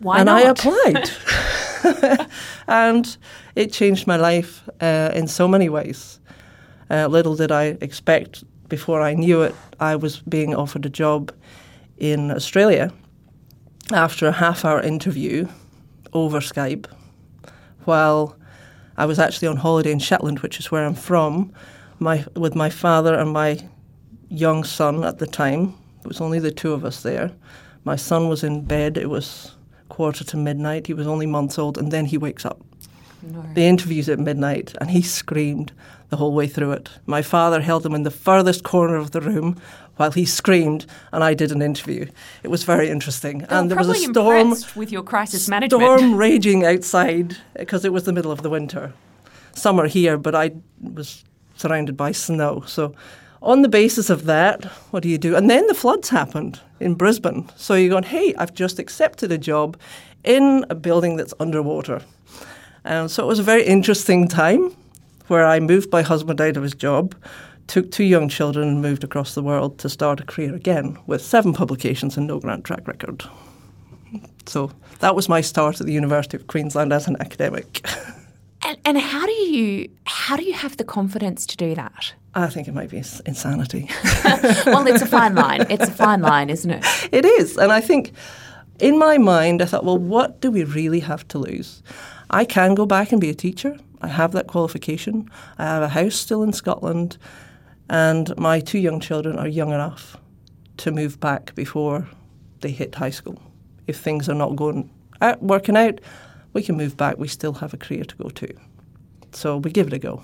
Why 0.00 0.18
and 0.18 0.26
not? 0.26 0.44
I 0.44 0.48
applied. 0.50 2.26
and 2.68 3.16
it 3.54 3.72
changed 3.72 4.06
my 4.06 4.16
life 4.16 4.68
uh, 4.80 5.12
in 5.14 5.28
so 5.28 5.46
many 5.46 5.68
ways. 5.68 6.18
Uh, 6.90 7.06
little 7.06 7.36
did 7.36 7.52
I 7.52 7.78
expect 7.80 8.42
before 8.68 9.00
I 9.00 9.14
knew 9.14 9.42
it, 9.42 9.54
I 9.78 9.94
was 9.94 10.18
being 10.20 10.56
offered 10.56 10.84
a 10.86 10.90
job 10.90 11.32
in 11.98 12.32
Australia 12.32 12.92
after 13.92 14.26
a 14.26 14.32
half 14.32 14.64
hour 14.64 14.80
interview 14.80 15.46
over 16.12 16.40
Skype 16.40 16.86
while 17.84 18.36
I 18.96 19.06
was 19.06 19.20
actually 19.20 19.48
on 19.48 19.56
holiday 19.56 19.92
in 19.92 20.00
Shetland, 20.00 20.40
which 20.40 20.58
is 20.58 20.72
where 20.72 20.84
I'm 20.84 20.94
from, 20.94 21.52
my, 22.00 22.24
with 22.34 22.56
my 22.56 22.70
father 22.70 23.14
and 23.14 23.32
my 23.32 23.68
young 24.30 24.64
son 24.64 25.04
at 25.04 25.18
the 25.18 25.26
time. 25.26 25.74
It 26.00 26.08
was 26.08 26.20
only 26.20 26.38
the 26.38 26.50
two 26.50 26.72
of 26.72 26.84
us 26.84 27.02
there. 27.02 27.30
My 27.84 27.96
son 27.96 28.28
was 28.28 28.42
in 28.42 28.64
bed. 28.64 28.96
It 28.96 29.10
was 29.10 29.54
quarter 29.88 30.24
to 30.24 30.36
midnight. 30.36 30.86
He 30.86 30.94
was 30.94 31.06
only 31.06 31.26
months 31.26 31.58
old, 31.58 31.76
and 31.76 31.92
then 31.92 32.06
he 32.06 32.16
wakes 32.16 32.46
up. 32.46 32.60
No. 33.22 33.44
The 33.54 33.66
interview's 33.66 34.08
at 34.08 34.18
midnight, 34.18 34.74
and 34.80 34.90
he 34.90 35.02
screamed 35.02 35.72
the 36.08 36.16
whole 36.16 36.32
way 36.32 36.46
through 36.46 36.72
it. 36.72 36.88
My 37.06 37.20
father 37.20 37.60
held 37.60 37.84
him 37.84 37.94
in 37.94 38.02
the 38.02 38.10
furthest 38.10 38.64
corner 38.64 38.96
of 38.96 39.10
the 39.10 39.20
room 39.20 39.60
while 39.96 40.10
he 40.10 40.24
screamed, 40.24 40.86
and 41.12 41.22
I 41.22 41.34
did 41.34 41.52
an 41.52 41.60
interview. 41.60 42.06
It 42.42 42.48
was 42.48 42.64
very 42.64 42.88
interesting. 42.88 43.38
They 43.40 43.46
and 43.50 43.70
there 43.70 43.76
was 43.76 43.88
a 43.88 43.94
storm, 43.94 44.54
with 44.74 44.90
your 44.90 45.02
crisis 45.02 45.48
management. 45.48 45.82
storm 45.82 46.14
raging 46.26 46.64
outside 46.64 47.36
because 47.54 47.84
it 47.84 47.92
was 47.92 48.04
the 48.04 48.12
middle 48.12 48.32
of 48.32 48.42
the 48.42 48.48
winter. 48.48 48.94
Summer 49.52 49.86
here, 49.86 50.16
but 50.16 50.34
I 50.34 50.52
was 50.80 51.24
surrounded 51.56 51.96
by 51.96 52.12
snow. 52.12 52.62
So 52.66 52.94
on 53.42 53.62
the 53.62 53.68
basis 53.68 54.10
of 54.10 54.24
that, 54.24 54.64
what 54.90 55.02
do 55.02 55.08
you 55.08 55.18
do? 55.18 55.34
And 55.34 55.48
then 55.48 55.66
the 55.66 55.74
floods 55.74 56.10
happened 56.10 56.60
in 56.78 56.94
Brisbane. 56.94 57.48
So 57.56 57.74
you're 57.74 57.90
going, 57.90 58.04
hey, 58.04 58.34
I've 58.36 58.54
just 58.54 58.78
accepted 58.78 59.32
a 59.32 59.38
job 59.38 59.78
in 60.24 60.64
a 60.68 60.74
building 60.74 61.16
that's 61.16 61.34
underwater. 61.40 62.02
Um, 62.84 63.08
so 63.08 63.22
it 63.22 63.26
was 63.26 63.38
a 63.38 63.44
very 63.44 63.64
interesting 63.64 64.28
time 64.28 64.74
where 65.28 65.46
I 65.46 65.60
moved 65.60 65.92
my 65.92 66.02
husband 66.02 66.40
out 66.40 66.56
of 66.56 66.62
his 66.62 66.74
job, 66.74 67.14
took 67.66 67.90
two 67.90 68.04
young 68.04 68.28
children, 68.28 68.68
and 68.68 68.82
moved 68.82 69.04
across 69.04 69.34
the 69.34 69.42
world 69.42 69.78
to 69.78 69.88
start 69.88 70.20
a 70.20 70.24
career 70.24 70.54
again 70.54 70.98
with 71.06 71.22
seven 71.22 71.52
publications 71.52 72.16
and 72.16 72.26
no 72.26 72.40
grant 72.40 72.64
track 72.64 72.86
record. 72.88 73.24
So 74.46 74.72
that 74.98 75.14
was 75.14 75.28
my 75.28 75.40
start 75.40 75.80
at 75.80 75.86
the 75.86 75.92
University 75.92 76.36
of 76.36 76.46
Queensland 76.46 76.92
as 76.92 77.06
an 77.06 77.16
academic. 77.20 77.86
And, 78.70 78.78
and 78.84 78.98
how 78.98 79.26
do 79.26 79.32
you 79.32 79.90
how 80.04 80.36
do 80.36 80.44
you 80.44 80.52
have 80.52 80.76
the 80.76 80.84
confidence 80.84 81.44
to 81.46 81.56
do 81.56 81.74
that? 81.74 82.14
I 82.36 82.46
think 82.46 82.68
it 82.68 82.74
might 82.74 82.88
be 82.88 82.98
insanity. 82.98 83.90
well, 84.66 84.86
it's 84.86 85.02
a 85.02 85.06
fine 85.06 85.34
line. 85.34 85.66
It's 85.68 85.88
a 85.88 85.90
fine 85.90 86.22
line, 86.22 86.50
isn't 86.50 86.70
it? 86.70 86.84
It 87.12 87.24
is. 87.24 87.56
And 87.56 87.72
I 87.72 87.80
think 87.80 88.12
in 88.78 88.96
my 88.96 89.18
mind, 89.18 89.60
I 89.60 89.64
thought, 89.64 89.84
well, 89.84 89.98
what 89.98 90.40
do 90.40 90.52
we 90.52 90.62
really 90.62 91.00
have 91.00 91.26
to 91.28 91.38
lose? 91.38 91.82
I 92.30 92.44
can 92.44 92.76
go 92.76 92.86
back 92.86 93.10
and 93.10 93.20
be 93.20 93.28
a 93.28 93.34
teacher. 93.34 93.76
I 94.02 94.06
have 94.06 94.30
that 94.32 94.46
qualification. 94.46 95.28
I 95.58 95.64
have 95.64 95.82
a 95.82 95.88
house 95.88 96.14
still 96.14 96.44
in 96.44 96.52
Scotland. 96.52 97.18
And 97.88 98.32
my 98.38 98.60
two 98.60 98.78
young 98.78 99.00
children 99.00 99.36
are 99.36 99.48
young 99.48 99.72
enough 99.72 100.16
to 100.76 100.92
move 100.92 101.18
back 101.18 101.56
before 101.56 102.06
they 102.60 102.70
hit 102.70 102.94
high 102.94 103.10
school. 103.10 103.42
If 103.88 103.98
things 103.98 104.28
are 104.28 104.36
not 104.36 104.54
going 104.54 104.88
out, 105.20 105.42
working 105.42 105.76
out, 105.76 106.00
we 106.52 106.62
can 106.62 106.76
move 106.76 106.96
back. 106.96 107.18
We 107.18 107.28
still 107.28 107.54
have 107.54 107.74
a 107.74 107.76
career 107.76 108.04
to 108.04 108.16
go 108.16 108.28
to. 108.28 108.48
So 109.32 109.58
we 109.58 109.70
give 109.70 109.86
it 109.88 109.92
a 109.92 109.98
go. 109.98 110.22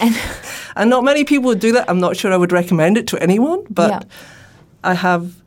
And, 0.00 0.16
and 0.76 0.90
not 0.90 1.04
many 1.04 1.24
people 1.24 1.46
would 1.48 1.60
do 1.60 1.72
that. 1.72 1.88
I'm 1.88 2.00
not 2.00 2.16
sure 2.16 2.32
I 2.32 2.36
would 2.36 2.52
recommend 2.52 2.96
it 2.96 3.06
to 3.08 3.22
anyone, 3.22 3.64
but 3.70 3.90
yeah. 3.90 4.00
I 4.84 4.94
have 4.94 5.42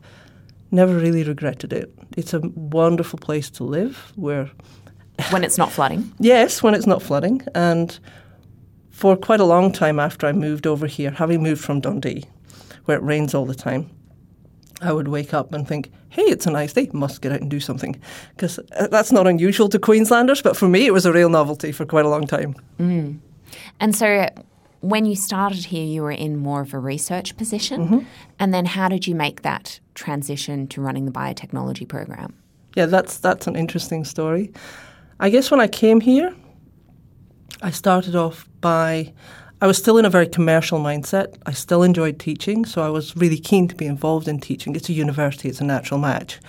never 0.70 0.94
really 0.94 1.24
regretted 1.24 1.72
it. 1.72 1.92
It's 2.16 2.34
a 2.34 2.40
wonderful 2.40 3.18
place 3.18 3.50
to 3.50 3.64
live 3.64 4.12
where. 4.16 4.50
When 5.30 5.44
it's 5.44 5.58
not 5.58 5.70
flooding? 5.70 6.12
yes, 6.18 6.62
when 6.62 6.74
it's 6.74 6.86
not 6.86 7.02
flooding. 7.02 7.42
And 7.54 7.98
for 8.90 9.14
quite 9.14 9.40
a 9.40 9.44
long 9.44 9.70
time 9.70 10.00
after 10.00 10.26
I 10.26 10.32
moved 10.32 10.66
over 10.66 10.86
here, 10.86 11.10
having 11.10 11.42
moved 11.42 11.62
from 11.62 11.80
Dundee, 11.80 12.24
where 12.86 12.96
it 12.96 13.02
rains 13.02 13.34
all 13.34 13.44
the 13.44 13.54
time, 13.54 13.90
I 14.82 14.92
would 14.92 15.08
wake 15.08 15.32
up 15.32 15.52
and 15.54 15.66
think, 15.66 15.90
hey, 16.10 16.22
it's 16.22 16.46
a 16.46 16.50
nice 16.50 16.72
day, 16.72 16.90
must 16.92 17.22
get 17.22 17.32
out 17.32 17.40
and 17.40 17.50
do 17.50 17.60
something. 17.60 18.00
Because 18.36 18.58
uh, 18.58 18.88
that's 18.88 19.12
not 19.12 19.26
unusual 19.26 19.68
to 19.68 19.78
Queenslanders, 19.78 20.42
but 20.42 20.56
for 20.56 20.68
me, 20.68 20.86
it 20.86 20.92
was 20.92 21.06
a 21.06 21.12
real 21.12 21.28
novelty 21.28 21.72
for 21.72 21.86
quite 21.86 22.04
a 22.04 22.08
long 22.08 22.26
time. 22.26 22.54
Mm. 22.78 23.18
And 23.80 23.94
so 23.94 24.28
when 24.80 25.06
you 25.06 25.14
started 25.14 25.64
here, 25.66 25.84
you 25.84 26.02
were 26.02 26.10
in 26.10 26.36
more 26.36 26.60
of 26.60 26.74
a 26.74 26.78
research 26.78 27.36
position. 27.36 27.84
Mm-hmm. 27.84 27.98
And 28.38 28.52
then 28.52 28.66
how 28.66 28.88
did 28.88 29.06
you 29.06 29.14
make 29.14 29.42
that 29.42 29.80
transition 29.94 30.66
to 30.68 30.80
running 30.80 31.06
the 31.06 31.12
biotechnology 31.12 31.88
program? 31.88 32.34
Yeah, 32.74 32.86
that's, 32.86 33.18
that's 33.18 33.46
an 33.46 33.56
interesting 33.56 34.04
story. 34.04 34.52
I 35.20 35.30
guess 35.30 35.50
when 35.50 35.60
I 35.60 35.68
came 35.68 36.00
here, 36.00 36.34
I 37.62 37.70
started 37.70 38.16
off 38.16 38.48
by 38.60 39.12
I 39.62 39.66
was 39.68 39.78
still 39.78 39.96
in 39.96 40.04
a 40.04 40.10
very 40.10 40.26
commercial 40.26 40.80
mindset. 40.80 41.36
I 41.46 41.52
still 41.52 41.84
enjoyed 41.84 42.18
teaching, 42.18 42.64
so 42.64 42.82
I 42.82 42.88
was 42.88 43.16
really 43.16 43.38
keen 43.38 43.68
to 43.68 43.76
be 43.76 43.86
involved 43.86 44.26
in 44.26 44.40
teaching. 44.40 44.74
It's 44.74 44.88
a 44.88 44.92
university, 44.92 45.48
it's 45.48 45.60
a 45.60 45.64
natural 45.64 46.00
match. 46.00 46.40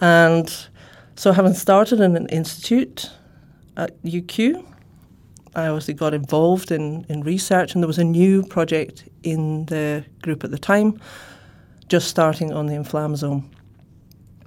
And 0.00 0.50
so, 1.14 1.32
having 1.32 1.52
started 1.52 2.00
in 2.00 2.16
an 2.16 2.26
institute 2.28 3.10
at 3.76 4.02
UQ, 4.02 4.64
I 5.54 5.66
obviously 5.66 5.92
got 5.92 6.14
involved 6.14 6.72
in, 6.72 7.04
in 7.10 7.20
research, 7.20 7.74
and 7.74 7.82
there 7.82 7.86
was 7.86 7.98
a 7.98 8.04
new 8.04 8.42
project 8.42 9.06
in 9.22 9.66
the 9.66 10.02
group 10.22 10.42
at 10.42 10.50
the 10.50 10.58
time, 10.58 10.98
just 11.88 12.08
starting 12.08 12.50
on 12.50 12.64
the 12.64 12.72
inflammasome. 12.72 13.44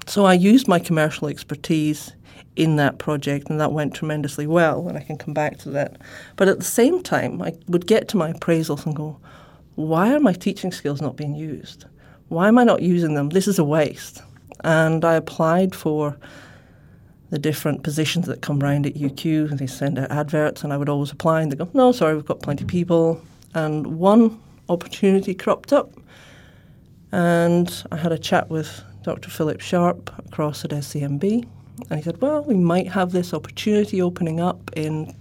So, 0.08 0.26
I 0.26 0.34
used 0.34 0.68
my 0.68 0.80
commercial 0.80 1.28
expertise 1.28 2.14
in 2.56 2.78
that 2.78 2.98
project, 2.98 3.50
and 3.50 3.60
that 3.60 3.74
went 3.74 3.94
tremendously 3.94 4.48
well, 4.48 4.88
and 4.88 4.98
I 4.98 5.02
can 5.02 5.18
come 5.18 5.34
back 5.34 5.58
to 5.60 5.70
that. 5.72 5.98
But 6.36 6.48
at 6.48 6.58
the 6.58 6.66
same 6.66 7.04
time, 7.04 7.42
I 7.42 7.54
would 7.68 7.86
get 7.86 8.08
to 8.10 8.18
my 8.18 8.32
appraisals 8.32 8.86
and 8.86 8.96
go, 8.96 9.20
why 9.76 10.14
are 10.14 10.20
my 10.20 10.34
teaching 10.34 10.72
skills 10.72 11.02
not 11.02 11.18
being 11.18 11.36
used? 11.36 11.86
Why 12.30 12.48
am 12.48 12.58
I 12.58 12.64
not 12.64 12.82
using 12.82 13.14
them? 13.14 13.30
This 13.30 13.48
is 13.48 13.60
a 13.60 13.64
waste. 13.64 14.22
And 14.64 15.04
I 15.04 15.16
applied 15.16 15.76
for 15.76 16.18
the 17.30 17.40
different 17.40 17.84
positions 17.84 18.28
that 18.28 18.42
come 18.42 18.60
round 18.60 18.86
at 18.86 18.94
UQ, 18.94 19.50
and 19.50 19.60
they 19.60 19.68
send 19.68 20.00
out 20.00 20.12
adverts, 20.12 20.64
and 20.64 20.72
I 20.72 20.78
would 20.78 20.90
always 20.90 21.12
apply, 21.12 21.42
and 21.42 21.52
they 21.52 21.58
go, 21.58 21.70
no, 21.74 21.92
sorry, 21.92 22.16
we've 22.16 22.26
got 22.26 22.42
plenty 22.42 22.64
of 22.64 22.70
people. 22.70 23.22
And 23.54 24.00
one 24.00 24.40
opportunity 24.70 25.34
cropped 25.34 25.74
up, 25.74 25.92
and 27.12 27.84
I 27.92 27.98
had 27.98 28.12
a 28.12 28.18
chat 28.18 28.50
with 28.50 28.82
Dr. 29.04 29.30
Philip 29.30 29.60
Sharp 29.60 30.12
across 30.26 30.64
at 30.64 30.72
SCMB, 30.72 31.48
and 31.90 32.00
he 32.00 32.04
said, 32.04 32.22
Well, 32.22 32.44
we 32.44 32.56
might 32.56 32.88
have 32.90 33.12
this 33.12 33.34
opportunity 33.34 34.02
opening 34.02 34.40
up 34.40 34.72
in 34.76 35.16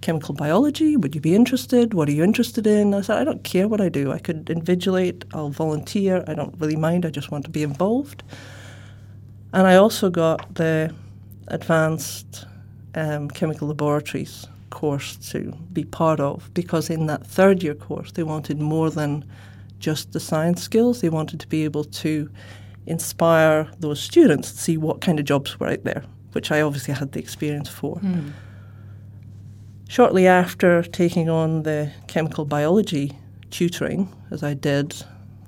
chemical 0.00 0.34
biology. 0.34 0.96
Would 0.96 1.14
you 1.14 1.20
be 1.20 1.34
interested? 1.34 1.94
What 1.94 2.08
are 2.08 2.12
you 2.12 2.22
interested 2.22 2.66
in? 2.66 2.94
I 2.94 3.00
said, 3.00 3.18
I 3.18 3.24
don't 3.24 3.42
care 3.44 3.66
what 3.66 3.80
I 3.80 3.88
do. 3.88 4.12
I 4.12 4.18
could 4.18 4.46
invigilate, 4.46 5.24
I'll 5.32 5.50
volunteer. 5.50 6.22
I 6.26 6.34
don't 6.34 6.54
really 6.60 6.76
mind. 6.76 7.04
I 7.04 7.10
just 7.10 7.30
want 7.30 7.44
to 7.44 7.50
be 7.50 7.62
involved. 7.62 8.22
And 9.52 9.66
I 9.66 9.76
also 9.76 10.10
got 10.10 10.54
the 10.54 10.94
advanced 11.48 12.46
um, 12.94 13.28
chemical 13.28 13.68
laboratories 13.68 14.46
course 14.70 15.16
to 15.16 15.52
be 15.72 15.84
part 15.84 16.20
of 16.20 16.52
because 16.52 16.90
in 16.90 17.06
that 17.06 17.26
third 17.26 17.62
year 17.62 17.74
course, 17.74 18.12
they 18.12 18.22
wanted 18.22 18.60
more 18.60 18.90
than 18.90 19.24
just 19.78 20.12
the 20.12 20.20
science 20.20 20.62
skills. 20.62 21.00
They 21.00 21.08
wanted 21.08 21.40
to 21.40 21.48
be 21.48 21.64
able 21.64 21.84
to 21.84 22.30
inspire 22.86 23.68
those 23.78 24.00
students 24.00 24.52
to 24.52 24.58
see 24.58 24.76
what 24.76 25.00
kind 25.00 25.18
of 25.18 25.24
jobs 25.24 25.58
were 25.58 25.68
out 25.68 25.84
there, 25.84 26.04
which 26.32 26.50
I 26.50 26.60
obviously 26.60 26.94
had 26.94 27.12
the 27.12 27.20
experience 27.20 27.68
for. 27.68 27.96
Mm. 27.96 28.32
Shortly 29.88 30.26
after 30.26 30.82
taking 30.82 31.28
on 31.28 31.62
the 31.62 31.92
chemical 32.08 32.44
biology 32.44 33.16
tutoring, 33.50 34.12
as 34.30 34.42
I 34.42 34.54
did, 34.54 34.96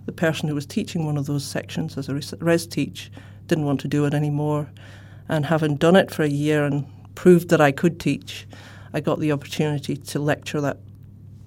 the 0.07 0.13
person 0.13 0.49
who 0.49 0.55
was 0.55 0.67
teaching 0.67 1.05
one 1.05 1.17
of 1.17 1.27
those 1.27 1.45
sections 1.45 1.99
as 1.99 2.09
a 2.09 2.15
res 2.41 2.67
teach 2.67 3.11
didn't 3.47 3.65
want 3.65 3.81
to 3.81 3.89
do 3.89 4.05
it 4.05 4.15
anymore. 4.15 4.71
And 5.29 5.45
having 5.45 5.77
done 5.77 5.97
it 5.97 6.11
for 6.11 6.23
a 6.23 6.29
year 6.29 6.65
and 6.65 6.87
proved 7.15 7.49
that 7.51 7.61
I 7.61 7.73
could 7.73 7.99
teach, 8.01 8.47
I 8.93 9.01
got 9.01 9.19
the 9.19 9.33
opportunity 9.33 9.97
to 9.97 10.19
lecture 10.19 10.61
that 10.61 10.79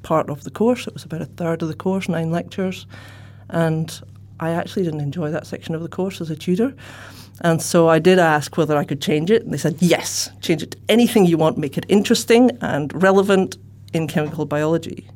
part 0.03 0.29
of 0.29 0.43
the 0.43 0.51
course. 0.51 0.85
It 0.85 0.93
was 0.93 1.05
about 1.05 1.21
a 1.21 1.25
third 1.25 1.61
of 1.61 1.67
the 1.69 1.75
course, 1.75 2.09
nine 2.09 2.31
lectures. 2.31 2.85
And 3.49 4.01
I 4.41 4.49
actually 4.49 4.83
didn't 4.83 5.01
enjoy 5.01 5.29
that 5.31 5.45
section 5.45 5.75
of 5.75 5.81
the 5.81 5.87
course 5.87 6.19
as 6.19 6.29
a 6.31 6.35
tutor. 6.35 6.73
And 7.41 7.61
so 7.61 7.87
I 7.87 7.99
did 7.99 8.19
ask 8.19 8.57
whether 8.57 8.75
I 8.75 8.83
could 8.83 9.01
change 9.01 9.31
it, 9.31 9.43
and 9.43 9.53
they 9.53 9.57
said, 9.57 9.77
yes, 9.79 10.29
change 10.41 10.61
it 10.63 10.71
to 10.71 10.77
anything 10.89 11.25
you 11.25 11.37
want, 11.37 11.57
make 11.57 11.77
it 11.77 11.85
interesting 11.87 12.51
and 12.61 12.91
relevant 13.01 13.57
in 13.93 14.07
chemical 14.07 14.45
biology. 14.45 15.07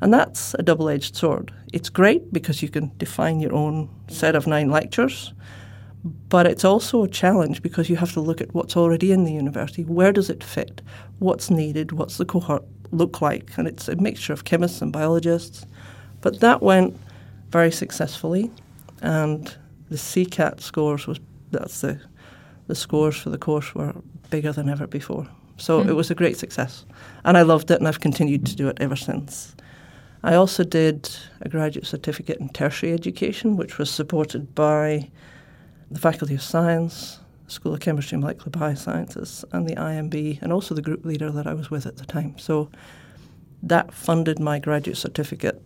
And 0.00 0.12
that's 0.12 0.54
a 0.54 0.62
double 0.62 0.88
edged 0.88 1.16
sword. 1.16 1.52
It's 1.72 1.90
great 1.90 2.32
because 2.32 2.62
you 2.62 2.68
can 2.68 2.92
define 2.96 3.40
your 3.40 3.52
own 3.52 3.88
set 4.08 4.34
of 4.34 4.46
nine 4.46 4.70
lectures, 4.70 5.34
but 6.02 6.46
it's 6.46 6.64
also 6.64 7.02
a 7.02 7.08
challenge 7.08 7.62
because 7.62 7.90
you 7.90 7.96
have 7.96 8.12
to 8.12 8.20
look 8.20 8.40
at 8.40 8.54
what's 8.54 8.76
already 8.76 9.12
in 9.12 9.24
the 9.24 9.32
university. 9.32 9.84
Where 9.84 10.12
does 10.12 10.30
it 10.30 10.42
fit? 10.42 10.80
What's 11.18 11.50
needed? 11.50 11.92
What's 11.92 12.16
the 12.16 12.24
cohort 12.24 12.64
look 12.90 13.20
like? 13.20 13.56
And 13.58 13.68
it's 13.68 13.88
a 13.88 13.96
mixture 13.96 14.32
of 14.32 14.44
chemists 14.44 14.80
and 14.80 14.92
biologists. 14.92 15.66
But 16.22 16.40
that 16.40 16.62
went 16.62 16.98
very 17.50 17.70
successfully, 17.70 18.50
and 19.02 19.56
the 19.88 19.96
SECaT 19.96 20.60
scores 20.60 21.06
was 21.06 21.20
that's 21.50 21.80
the 21.80 22.00
the 22.68 22.74
scores 22.74 23.16
for 23.16 23.30
the 23.30 23.38
course 23.38 23.74
were 23.74 23.92
bigger 24.30 24.52
than 24.52 24.68
ever 24.68 24.86
before. 24.86 25.26
So 25.56 25.82
mm. 25.82 25.88
it 25.88 25.94
was 25.94 26.10
a 26.10 26.14
great 26.14 26.38
success, 26.38 26.84
and 27.24 27.36
I 27.36 27.42
loved 27.42 27.70
it, 27.70 27.78
and 27.78 27.88
I've 27.88 28.00
continued 28.00 28.46
to 28.46 28.56
do 28.56 28.68
it 28.68 28.78
ever 28.80 28.96
since. 28.96 29.54
I 30.22 30.34
also 30.34 30.64
did 30.64 31.10
a 31.40 31.48
graduate 31.48 31.86
certificate 31.86 32.38
in 32.38 32.50
tertiary 32.50 32.92
education, 32.92 33.56
which 33.56 33.78
was 33.78 33.90
supported 33.90 34.54
by 34.54 35.10
the 35.90 35.98
Faculty 35.98 36.34
of 36.34 36.42
Science, 36.42 37.20
School 37.48 37.74
of 37.74 37.80
Chemistry 37.80 38.16
and 38.16 38.22
Molecular 38.22 38.50
Biosciences, 38.50 39.44
and 39.52 39.68
the 39.68 39.74
IMB, 39.74 40.40
and 40.42 40.52
also 40.52 40.74
the 40.74 40.82
group 40.82 41.04
leader 41.04 41.30
that 41.30 41.46
I 41.46 41.54
was 41.54 41.70
with 41.70 41.86
at 41.86 41.96
the 41.96 42.04
time. 42.04 42.38
So 42.38 42.70
that 43.62 43.92
funded 43.92 44.38
my 44.38 44.58
graduate 44.58 44.96
certificate 44.96 45.62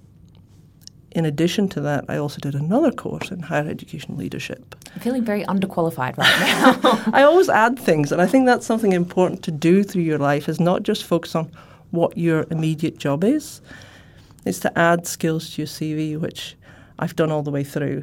in 1.14 1.25
addition 1.25 1.68
to 1.71 1.80
that, 1.80 2.04
I 2.09 2.16
also 2.16 2.40
did 2.40 2.54
another 2.54 2.90
course 2.90 3.30
in 3.30 3.40
higher 3.40 3.68
education 3.68 4.16
leadership. 4.16 4.75
I'm 4.94 5.00
feeling 5.00 5.25
very 5.25 5.44
underqualified 5.44 6.16
right 6.16 6.83
now. 6.83 7.02
I 7.12 7.23
always 7.23 7.49
add 7.49 7.78
things, 7.78 8.11
and 8.11 8.21
I 8.21 8.26
think 8.26 8.47
that's 8.47 8.66
something 8.66 8.92
important 8.92 9.44
to 9.44 9.52
do 9.52 9.85
through 9.85 10.02
your 10.02 10.18
life 10.18 10.49
is 10.49 10.59
not 10.59 10.83
just 10.83 11.04
focus 11.04 11.37
on 11.37 11.50
what 11.92 12.18
your 12.18 12.47
immediate 12.50 12.99
job 12.99 13.23
is. 13.23 13.61
It's 14.44 14.59
to 14.61 14.78
add 14.78 15.06
skills 15.06 15.50
to 15.54 15.62
your 15.62 15.68
CV, 15.68 16.18
which 16.21 16.56
I've 16.99 17.14
done 17.14 17.30
all 17.30 17.42
the 17.42 17.52
way 17.52 17.62
through. 17.62 18.02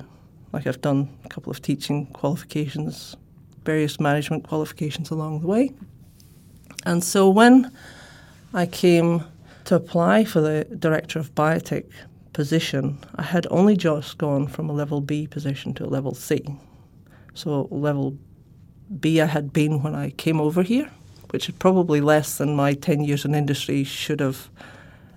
Like 0.54 0.66
I've 0.66 0.82
done 0.82 1.10
a 1.26 1.30
couple 1.30 1.52
of 1.52 1.62
teaching 1.62 2.08
qualifications, 2.08 3.18
various 3.66 4.00
management 4.00 4.48
qualifications 4.48 5.12
along 5.12 5.42
the 5.42 5.48
way. 5.48 5.72
And 6.86 7.04
so 7.04 7.30
when 7.30 7.72
I 8.54 8.66
came 8.66 9.24
to 9.66 9.76
apply 9.76 10.24
for 10.24 10.42
the 10.42 10.66
Director 10.80 11.20
of 11.20 11.36
Biotech 11.36 11.86
position, 12.34 13.00
I 13.16 13.24
had 13.24 13.48
only 13.50 13.76
just 13.76 14.18
gone 14.18 14.48
from 14.48 14.70
a 14.70 14.74
level 14.74 15.02
B 15.02 15.28
position 15.28 15.74
to 15.76 15.86
a 15.86 15.88
level 15.88 16.14
C. 16.14 16.44
So 17.34 17.68
level 17.72 18.18
B 19.00 19.22
I 19.22 19.26
had 19.26 19.54
been 19.54 19.82
when 19.84 19.96
I 19.96 20.12
came 20.12 20.40
over 20.40 20.64
here, 20.64 20.90
which 21.30 21.50
is 21.50 21.56
probably 21.56 22.02
less 22.02 22.38
than 22.38 22.56
my 22.56 22.74
10 22.74 23.04
years 23.04 23.26
in 23.26 23.36
industry 23.36 23.84
should 23.84 24.20
have 24.20 24.50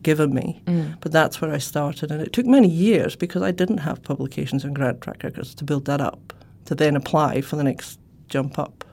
given 0.02 0.34
me. 0.34 0.62
Mm. 0.66 1.00
But 1.00 1.12
that's 1.12 1.40
where 1.40 1.52
I 1.52 1.58
started. 1.58 2.10
And 2.10 2.20
it 2.20 2.32
took 2.32 2.46
many 2.46 2.68
years 2.68 3.16
because 3.16 3.42
I 3.42 3.50
didn't 3.50 3.78
have 3.78 4.02
publications 4.02 4.64
and 4.64 4.74
grant 4.74 5.00
track 5.00 5.22
records 5.24 5.54
to 5.56 5.64
build 5.64 5.86
that 5.86 6.00
up, 6.00 6.32
to 6.66 6.74
then 6.74 6.94
apply 6.94 7.40
for 7.40 7.56
the 7.56 7.64
next 7.64 7.98
jump 8.28 8.58
up. 8.58 8.84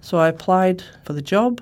So 0.00 0.18
I 0.18 0.28
applied 0.28 0.84
for 1.04 1.14
the 1.14 1.22
job. 1.22 1.60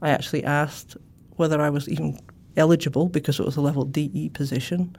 I 0.00 0.10
actually 0.10 0.44
asked 0.44 0.96
whether 1.36 1.60
I 1.60 1.68
was 1.68 1.88
even 1.88 2.18
eligible 2.56 3.08
because 3.08 3.38
it 3.38 3.46
was 3.46 3.56
a 3.56 3.60
level 3.60 3.84
DE 3.84 4.30
position 4.30 4.96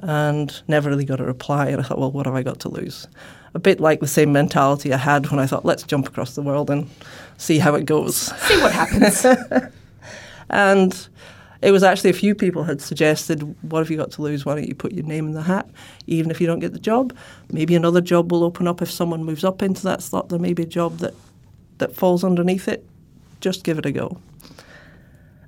and 0.00 0.62
never 0.66 0.88
really 0.88 1.04
got 1.04 1.20
a 1.20 1.24
reply. 1.24 1.68
And 1.68 1.80
I 1.80 1.84
thought, 1.84 1.98
well, 1.98 2.10
what 2.10 2.26
have 2.26 2.34
I 2.34 2.42
got 2.42 2.60
to 2.60 2.68
lose? 2.68 3.06
A 3.54 3.58
bit 3.58 3.80
like 3.80 4.00
the 4.00 4.06
same 4.06 4.32
mentality 4.32 4.92
I 4.92 4.96
had 4.96 5.30
when 5.30 5.40
I 5.40 5.46
thought, 5.46 5.64
let's 5.64 5.82
jump 5.82 6.08
across 6.08 6.34
the 6.34 6.42
world 6.42 6.70
and 6.70 6.88
see 7.36 7.58
how 7.58 7.74
it 7.74 7.84
goes. 7.84 8.16
See 8.16 8.60
what 8.62 8.72
happens. 8.72 9.26
and 10.50 11.08
it 11.60 11.72
was 11.72 11.82
actually 11.82 12.10
a 12.10 12.14
few 12.14 12.34
people 12.34 12.64
had 12.64 12.80
suggested, 12.80 13.42
what 13.62 13.80
have 13.80 13.90
you 13.90 13.96
got 13.96 14.12
to 14.12 14.22
lose? 14.22 14.46
Why 14.46 14.54
don't 14.54 14.68
you 14.68 14.74
put 14.74 14.92
your 14.92 15.04
name 15.04 15.26
in 15.26 15.34
the 15.34 15.42
hat, 15.42 15.68
even 16.06 16.30
if 16.30 16.40
you 16.40 16.46
don't 16.46 16.60
get 16.60 16.72
the 16.72 16.78
job? 16.78 17.14
Maybe 17.52 17.74
another 17.74 18.00
job 18.00 18.32
will 18.32 18.44
open 18.44 18.66
up 18.66 18.80
if 18.80 18.90
someone 18.90 19.24
moves 19.24 19.44
up 19.44 19.62
into 19.62 19.82
that 19.82 20.02
slot. 20.02 20.30
There 20.30 20.38
may 20.38 20.54
be 20.54 20.62
a 20.62 20.66
job 20.66 20.98
that, 20.98 21.14
that 21.78 21.94
falls 21.94 22.24
underneath 22.24 22.68
it. 22.68 22.86
Just 23.40 23.64
give 23.64 23.78
it 23.78 23.86
a 23.86 23.92
go. 23.92 24.18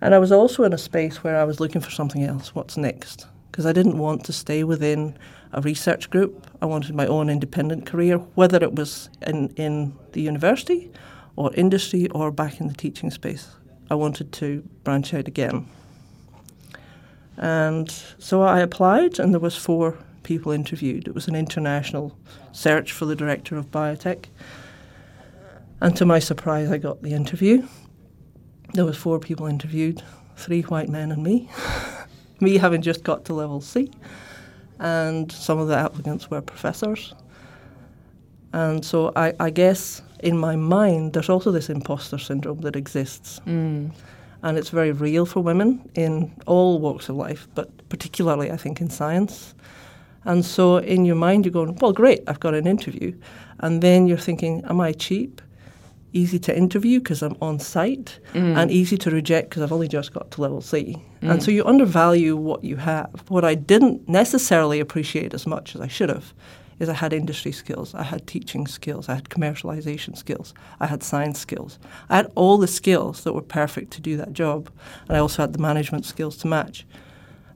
And 0.03 0.17
I 0.17 0.19
was 0.19 0.33
also 0.33 0.65
in 0.65 0.73
a 0.73 0.79
space 0.79 1.23
where 1.23 1.39
I 1.39 1.45
was 1.45 1.61
looking 1.61 1.81
for 1.81 1.93
something 1.93 2.25
else. 2.25 2.57
What's 2.57 2.77
next? 2.77 3.29
Because 3.51 3.67
I 3.67 3.73
didn't 3.73 3.99
want 3.99 4.25
to 4.25 4.33
stay 4.33 4.65
within 4.65 5.17
a 5.53 5.61
research 5.61 6.11
group. 6.11 6.45
I 6.61 6.67
wanted 6.67 6.97
my 6.97 7.07
own 7.07 7.31
independent 7.31 7.87
career, 7.87 8.19
whether 8.35 8.61
it 8.61 8.75
was 8.75 9.09
in, 9.25 9.51
in 9.51 9.97
the 10.11 10.21
university 10.21 10.91
or 11.37 11.55
industry 11.55 12.09
or 12.09 12.33
back 12.33 12.61
in 12.61 12.67
the 12.67 12.75
teaching 12.75 13.13
space. 13.13 13.49
I 13.91 13.95
wanted 13.95 14.33
to 14.33 14.69
branch 14.83 15.15
out 15.15 15.29
again. 15.29 15.69
And 17.37 17.89
so 18.19 18.43
I 18.43 18.59
applied, 18.59 19.21
and 19.21 19.33
there 19.33 19.41
was 19.41 19.57
four 19.57 19.97
people 20.25 20.51
interviewed. 20.51 21.07
It 21.07 21.15
was 21.15 21.29
an 21.29 21.37
international 21.37 22.19
search 22.51 22.91
for 22.91 23.05
the 23.05 23.15
director 23.15 23.57
of 23.57 23.71
biotech. 23.71 24.25
And 25.81 25.97
to 25.97 26.05
my 26.05 26.19
surprise, 26.19 26.73
I 26.73 26.79
got 26.79 27.03
the 27.03 27.13
interview. 27.13 27.69
There 28.75 28.85
was 28.85 28.97
four 28.97 29.19
people 29.19 29.47
interviewed, 29.47 30.03
three 30.37 30.63
white 30.63 30.89
men 30.89 31.13
and 31.13 31.23
me. 31.23 31.49
me 32.41 32.57
having 32.57 32.83
just 32.83 33.05
got 33.05 33.25
to 33.27 33.35
level 33.35 33.61
C, 33.61 33.91
and 34.79 35.31
some 35.31 35.59
of 35.59 35.69
the 35.69 35.77
applicants 35.77 36.31
were 36.31 36.41
professors. 36.41 37.15
And 38.53 38.85
so 38.85 39.13
I, 39.17 39.33
I 39.41 39.51
guess 39.51 40.03
in 40.21 40.37
my 40.37 40.57
mind, 40.57 41.13
there's 41.13 41.29
also 41.29 41.51
this 41.51 41.71
imposter 41.71 42.19
syndrome 42.19 42.61
that 42.61 42.77
exists. 42.77 43.41
Mm 43.47 43.93
and 44.43 44.59
it's 44.59 44.71
very 44.71 44.93
real 44.93 45.25
for 45.25 45.41
women 45.41 45.89
in 45.95 46.33
all 46.47 46.81
walks 46.81 47.09
of 47.09 47.17
life, 47.17 47.47
but 47.55 47.89
particularly, 47.89 48.51
I 48.51 48.57
think, 48.57 48.81
in 48.81 48.91
science. 48.91 49.55
And 50.25 50.45
so 50.45 50.79
in 50.79 51.05
your 51.05 51.17
mind, 51.17 51.45
you're 51.45 51.53
going, 51.53 51.77
well, 51.77 51.93
great, 51.93 52.23
I've 52.27 52.41
got 52.41 52.55
an 52.55 52.67
interview. 52.67 53.15
And 53.61 53.83
then 53.83 54.07
you're 54.07 54.19
thinking, 54.19 54.65
am 54.65 54.81
I 54.81 54.93
cheap? 54.93 55.41
Easy 56.13 56.39
to 56.41 56.57
interview 56.57 56.99
because 56.99 57.23
I'm 57.23 57.37
on 57.41 57.59
site, 57.59 58.19
mm. 58.35 58.57
and 58.57 58.71
easy 58.71 58.99
to 58.99 59.11
reject 59.11 59.49
because 59.49 59.63
I've 59.63 59.73
only 59.73 59.89
just 59.89 60.13
got 60.13 60.31
to 60.33 60.41
level 60.43 60.61
C. 60.61 61.03
Mm. 61.23 61.31
And 61.31 61.43
so 61.43 61.51
you 61.51 61.65
undervalue 61.65 62.37
what 62.37 62.63
you 62.63 62.77
have. 62.77 63.25
What 63.29 63.45
I 63.45 63.55
didn't 63.55 64.09
necessarily 64.09 64.79
appreciate 64.79 65.33
as 65.33 65.47
much 65.47 65.75
as 65.75 65.81
I 65.81 65.89
should 65.89 66.11
have 66.11 66.35
is 66.79 66.89
I 66.89 66.95
had 66.95 67.13
industry 67.13 67.53
skills, 67.53 67.95
I 67.95 68.03
had 68.03 68.27
teaching 68.27 68.67
skills, 68.67 69.09
I 69.09 69.15
had 69.15 69.29
commercialization 69.29 70.17
skills, 70.17 70.53
I 70.81 70.87
had 70.87 71.03
science 71.03 71.39
skills. 71.39 71.79
I 72.11 72.17
had 72.17 72.33
all 72.35 72.59
the 72.59 72.67
skills 72.67 73.25
that 73.25 73.33
were 73.33 73.43
perfect 73.43 73.93
to 73.93 74.01
do 74.01 74.17
that 74.17 74.33
job, 74.33 74.69
and 75.09 75.17
I 75.17 75.21
also 75.21 75.43
had 75.43 75.53
the 75.53 75.61
management 75.61 76.05
skills 76.05 76.37
to 76.39 76.49
match. 76.49 76.85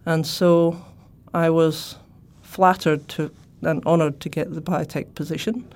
And 0.05 0.27
so 0.27 0.85
I 1.35 1.51
was 1.51 1.97
flattered 2.43 3.09
to 3.09 3.33
and 3.63 3.85
honoured 3.85 4.21
to 4.21 4.29
get 4.29 4.55
the 4.55 4.63
biotech 4.63 5.15
position, 5.15 5.67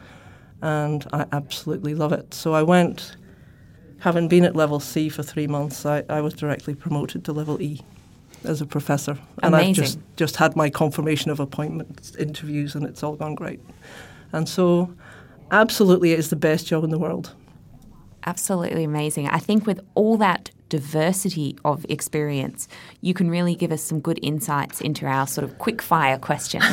and 0.63 1.07
I 1.13 1.27
absolutely 1.33 1.95
love 1.95 2.13
it. 2.13 2.35
So 2.35 2.55
I 2.55 2.63
went, 2.63 3.17
having 4.01 4.29
been 4.29 4.45
at 4.45 4.57
level 4.57 4.81
C 4.81 5.09
for 5.09 5.23
three 5.23 5.47
months, 5.47 5.87
I, 5.87 6.05
I 6.09 6.21
was 6.21 6.35
directly 6.35 6.75
promoted 6.75 7.25
to 7.25 7.33
level 7.33 7.61
E 7.61 7.81
as 8.45 8.61
a 8.61 8.67
professor. 8.67 9.19
And 9.43 9.55
Amazing. 9.55 9.71
I've 9.71 9.77
just, 9.77 9.99
just 10.17 10.37
had 10.37 10.57
my 10.57 10.71
confirmation 10.71 11.31
of 11.31 11.41
appointments, 11.41 12.15
interviews, 12.17 12.75
and 12.75 12.85
it's 12.85 13.03
all 13.03 13.17
gone 13.17 13.35
great. 13.35 13.61
And 14.33 14.49
so, 14.49 14.95
absolutely, 15.51 16.13
it 16.13 16.19
is 16.19 16.31
the 16.31 16.37
best 16.37 16.67
job 16.67 16.85
in 16.85 16.91
the 16.91 16.99
world. 16.99 17.35
Absolutely 18.27 18.85
amazing. 18.85 19.29
I 19.29 19.39
think 19.39 19.67
with 19.67 19.81
all 19.95 20.17
that 20.19 20.51
diversity 20.71 21.59
of 21.67 21.85
experience, 21.91 22.67
you 23.03 23.13
can 23.13 23.29
really 23.29 23.55
give 23.55 23.71
us 23.71 23.83
some 23.83 24.01
good 24.01 24.19
insights 24.23 24.81
into 24.81 25.05
our 25.05 25.27
sort 25.27 25.45
of 25.45 25.59
quick 25.59 25.83
fire 25.83 26.17
questions. 26.17 26.65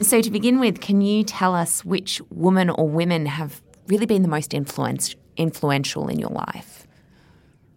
so, 0.00 0.20
to 0.20 0.30
begin 0.30 0.60
with, 0.60 0.80
can 0.80 1.00
you 1.00 1.24
tell 1.24 1.54
us 1.56 1.84
which 1.84 2.20
woman 2.30 2.70
or 2.70 2.88
women 2.88 3.26
have 3.26 3.60
really 3.88 4.06
been 4.06 4.22
the 4.22 4.28
most 4.28 4.54
influential 4.54 6.08
in 6.08 6.20
your 6.20 6.30
life? 6.30 6.86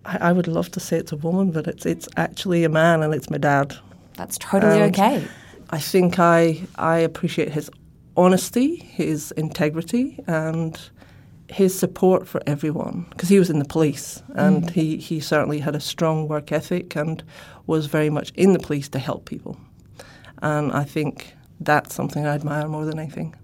I, 0.06 0.30
I, 0.30 0.32
would 0.32 0.48
love 0.48 0.70
to 0.72 0.80
say 0.80 0.98
it's 0.98 1.12
a 1.12 1.17
woman, 1.17 1.52
but 1.52 1.67
it's 1.67 1.86
it's 1.86 2.08
actually 2.17 2.63
a 2.63 2.70
man, 2.70 3.02
and 3.02 3.15
it's 3.15 3.30
my 3.32 3.39
dad. 3.39 3.76
That's 4.15 4.38
totally 4.38 4.82
and 4.82 4.96
okay. 4.96 5.28
I 5.72 5.80
think 5.80 6.20
I 6.20 6.62
I 6.76 7.00
appreciate 7.00 7.50
his 7.50 7.72
honesty, 8.15 8.78
his 8.78 9.32
integrity, 9.32 10.20
and 10.28 10.80
his 11.50 11.78
support 11.78 12.28
for 12.28 12.42
everyone 12.46 13.06
because 13.10 13.30
he 13.30 13.40
was 13.40 13.50
in 13.50 13.60
the 13.60 13.66
police 13.66 14.22
and 14.36 14.64
mm. 14.64 14.70
he, 14.72 14.98
he 14.98 15.20
certainly 15.20 15.60
had 15.60 15.76
a 15.76 15.80
strong 15.80 16.28
work 16.28 16.52
ethic 16.52 16.96
and 16.96 17.24
was 17.68 17.86
very 17.86 18.10
much 18.10 18.32
in 18.36 18.54
the 18.54 18.60
police 18.60 18.90
to 18.90 19.00
help 19.00 19.26
people. 19.26 19.58
And 20.42 20.72
I 20.72 20.84
think 20.84 21.36
that's 21.60 21.96
something 21.96 22.26
I 22.26 22.36
admire 22.36 22.68
more 22.68 22.86
than 22.86 23.00
anything. 23.00 23.36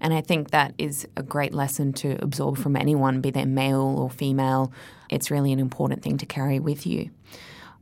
And 0.00 0.12
I 0.12 0.20
think 0.20 0.50
that 0.50 0.74
is 0.78 1.06
a 1.16 1.22
great 1.22 1.54
lesson 1.54 1.92
to 1.94 2.20
absorb 2.20 2.58
from 2.58 2.74
anyone, 2.74 3.20
be 3.20 3.30
they 3.30 3.44
male 3.44 3.96
or 3.98 4.10
female. 4.10 4.72
It's 5.08 5.30
really 5.30 5.52
an 5.52 5.60
important 5.60 6.02
thing 6.02 6.18
to 6.18 6.26
carry 6.26 6.58
with 6.58 6.84
you. 6.86 7.10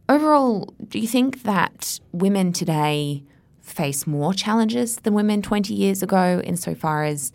Overall, 0.08 0.74
do 0.88 0.98
you 0.98 1.08
think 1.08 1.44
that 1.44 1.98
women 2.12 2.52
today 2.52 3.22
face 3.62 4.06
more 4.06 4.34
challenges 4.34 4.96
than 4.96 5.14
women 5.14 5.40
20 5.40 5.72
years 5.72 6.02
ago 6.02 6.42
insofar 6.44 7.04
as, 7.04 7.32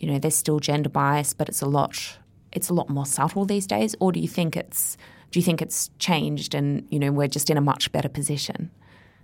you 0.00 0.10
know, 0.10 0.18
there's 0.18 0.36
still 0.36 0.60
gender 0.60 0.88
bias, 0.88 1.32
but 1.34 1.48
it's 1.48 1.62
a 1.62 1.66
lot 1.66 2.18
it's 2.52 2.68
a 2.68 2.74
lot 2.74 2.88
more 2.88 3.06
subtle 3.06 3.44
these 3.44 3.66
days? 3.66 3.94
Or 4.00 4.12
do 4.12 4.20
you 4.20 4.28
think 4.28 4.56
it's 4.56 4.96
do 5.30 5.38
you 5.38 5.44
think 5.44 5.60
it's 5.60 5.90
changed 5.98 6.54
and, 6.54 6.86
you 6.90 6.98
know, 6.98 7.12
we're 7.12 7.28
just 7.28 7.50
in 7.50 7.58
a 7.58 7.60
much 7.60 7.92
better 7.92 8.08
position? 8.08 8.70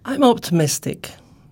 I'm 0.05 0.23
optimistic. 0.23 1.11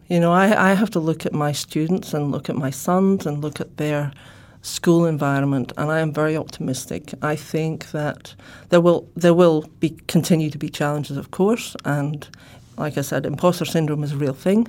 You 0.09 0.21
know, 0.21 0.33
I, 0.33 0.71
I 0.71 0.75
have 0.75 0.91
to 0.91 1.01
look 1.01 1.25
at 1.25 1.33
my 1.33 1.53
students 1.53 2.13
and 2.13 2.31
look 2.31 2.51
at 2.51 2.57
my 2.57 2.69
sons 2.69 3.25
and 3.25 3.41
look 3.41 3.61
at 3.61 3.79
their 3.79 4.13
school 4.61 5.07
environment, 5.07 5.73
and 5.77 5.91
I 5.91 6.01
am 6.01 6.13
very 6.13 6.37
optimistic. 6.37 7.15
I 7.23 7.35
think 7.35 7.91
that 7.93 8.35
there 8.69 8.81
will 8.81 9.09
there 9.17 9.35
will 9.35 9.63
be 9.81 9.91
continue 10.07 10.51
to 10.51 10.59
be 10.59 10.69
challenges, 10.69 11.17
of 11.17 11.31
course, 11.31 11.75
and 11.85 12.29
like 12.77 12.97
I 12.99 13.01
said, 13.01 13.27
imposter 13.27 13.65
syndrome 13.65 14.05
is 14.05 14.13
a 14.13 14.17
real 14.17 14.35
thing, 14.35 14.69